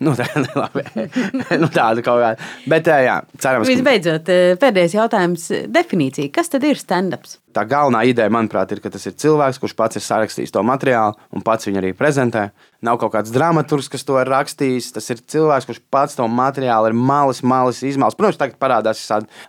Nu, 0.04 0.16
tā, 0.18 0.26
nu, 1.62 1.70
tāda 1.72 2.04
kaut 2.04 2.20
kāda. 2.20 2.50
Bet, 2.70 2.90
jā, 2.90 3.20
cerams, 3.38 3.68
ka... 3.68 3.72
Visbeidzot, 3.72 4.34
pēdējais 4.60 4.98
jautājums- 4.98 5.48
definīcija. 5.78 6.34
Kas 6.34 6.52
tad 6.52 6.66
ir 6.68 6.82
stand-ups? 6.82 7.38
Tā 7.54 7.64
galvenā 7.70 8.04
ideja, 8.10 8.32
manuprāt, 8.34 8.72
ir, 8.74 8.82
ka 8.82 8.90
tas 8.94 9.06
ir 9.06 9.14
cilvēks, 9.20 9.60
kurš 9.62 9.76
pats 9.78 10.00
ir 10.00 10.06
sarakstījis 10.06 10.54
to 10.54 10.64
materiālu 10.66 11.18
un 11.34 11.44
pats 11.46 11.70
viņu 11.70 11.82
arī 11.84 11.92
prezentē. 11.98 12.48
Nav 12.84 12.98
kaut 13.00 13.14
kāds 13.14 13.32
dramaturgs, 13.32 13.88
kas 13.88 14.04
to 14.04 14.18
ir 14.20 14.28
rakstījis. 14.28 14.90
Tas 14.98 15.06
ir 15.14 15.22
cilvēks, 15.32 15.68
kurš 15.70 15.80
pats 15.94 16.18
to 16.18 16.26
materiālu 16.28 16.90
ir 16.90 16.98
malis, 16.98 17.40
malis 17.46 17.80
izmēlis. 17.86 18.18
Protams, 18.20 18.40
tagad 18.42 18.58
parādās 18.60 19.06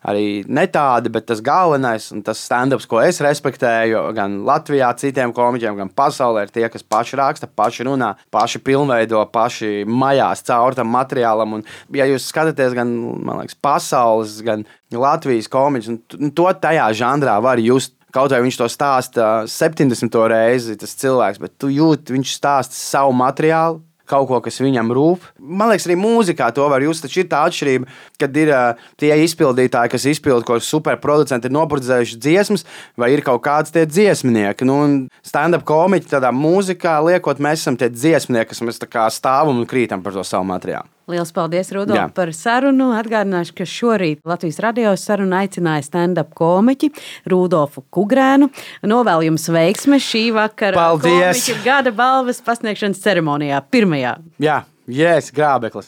arī 0.07 0.45
ne 0.47 0.67
tādi, 0.71 1.11
bet 1.11 1.27
tas 1.27 1.43
galvenais 1.43 2.07
un 2.15 2.23
tas 2.27 2.39
stand-ups, 2.47 2.87
ko 2.87 3.01
es 3.03 3.19
respektēju 3.25 4.05
gan 4.15 4.37
Latvijā, 4.47 4.93
citiem 5.01 5.35
komiķiem, 5.35 5.81
gan 5.81 5.91
pasaulē, 5.91 6.47
ir 6.47 6.55
tie, 6.55 6.69
kas 6.71 6.87
paši 6.87 7.19
raksta, 7.19 7.51
paši 7.51 7.89
runā, 7.89 8.13
paši 8.35 8.63
pilnveido, 8.63 9.25
paši 9.35 9.83
majās 9.89 10.45
caur 10.47 10.79
tam 10.79 10.95
materiālam. 10.95 11.59
Un, 11.59 11.67
ja 11.97 12.07
jūs 12.07 12.29
skatāties 12.31 12.77
gan 12.79 12.95
liekas, 13.33 13.59
pasaules, 13.59 14.39
gan 14.47 14.63
Latvijas 14.93 15.49
komiķus, 15.51 16.01
to 16.37 16.49
tajā 16.61 16.91
žanrā 16.97 17.39
var 17.43 17.63
just 17.63 17.97
Kaut 18.15 18.31
vai 18.31 18.45
viņš 18.45 18.61
to 18.61 18.67
stāsta 18.71 19.25
70. 19.51 20.17
reizi, 20.31 20.77
tas 20.79 20.93
cilvēks, 21.01 21.41
bet 21.43 21.57
tu 21.59 21.67
jūti, 21.67 22.15
viņš 22.15 22.37
stāsta 22.37 22.79
savu 22.79 23.11
materiālu, 23.19 23.81
kaut 24.07 24.29
ko, 24.29 24.39
kas 24.45 24.61
viņam 24.63 24.93
rūp. 24.95 25.25
Man 25.41 25.73
liekas, 25.73 25.89
arī 25.89 25.97
mūzikā 25.99 26.53
to 26.55 26.69
var 26.71 26.85
just. 26.85 27.03
Taču 27.03 27.25
ir 27.25 27.29
tā 27.33 27.43
atšķirība, 27.49 27.91
kad 28.23 28.39
ir 28.39 28.53
uh, 28.55 28.87
tie 29.01 29.11
izpildītāji, 29.25 29.95
kas 29.97 30.07
izpilda 30.13 30.47
kaut 30.47 30.63
ko 30.63 30.69
superproducenti, 30.69 31.51
ir 31.51 31.57
noproducējuši 31.59 32.21
dziesmas, 32.23 32.67
vai 33.01 33.11
ir 33.17 33.25
kaut 33.27 33.43
kāds 33.49 33.75
tie 33.75 33.83
dziesmnieki. 33.89 34.69
Nu, 34.69 34.79
Stand-up 35.27 35.67
komiķi 35.67 36.15
tādā 36.15 36.31
mūzikā 36.31 37.01
liekot, 37.09 37.43
mēs 37.43 37.65
esam 37.65 37.81
tie 37.81 37.91
dziesmnieki, 37.91 38.53
kas 38.53 38.63
mēs 38.63 38.85
stāvam 39.19 39.59
un 39.59 39.67
krītam 39.67 40.07
par 40.07 40.15
to 40.15 40.23
savu 40.23 40.47
materiālu. 40.55 40.94
Lielas 41.05 41.33
paldies, 41.37 41.69
Rudolf, 41.77 42.15
par 42.17 42.31
sarunu. 42.33 42.87
Atgādināšu, 42.97 43.53
ka 43.59 43.67
šorīt 43.69 44.23
Latvijas 44.25 44.57
radio 44.65 44.95
sarunu 44.97 45.37
aicināja 45.37 45.85
stand-up 45.85 46.31
komiķi 46.39 46.89
Rudolfu 47.29 47.85
Kugrēnu. 47.93 48.49
Novēlu 48.89 49.29
jums 49.29 49.45
veiksmi 49.53 50.01
šī 50.01 50.25
vakara 50.33 50.79
paldies. 50.79 51.45
gada 51.65 51.93
balvas 51.93 52.41
pasniegšanas 52.47 53.05
ceremonijā, 53.05 53.61
pirmajā. 53.69 54.17
Jā, 54.41 54.63
yes, 54.89 55.29
grābeklis. 55.35 55.83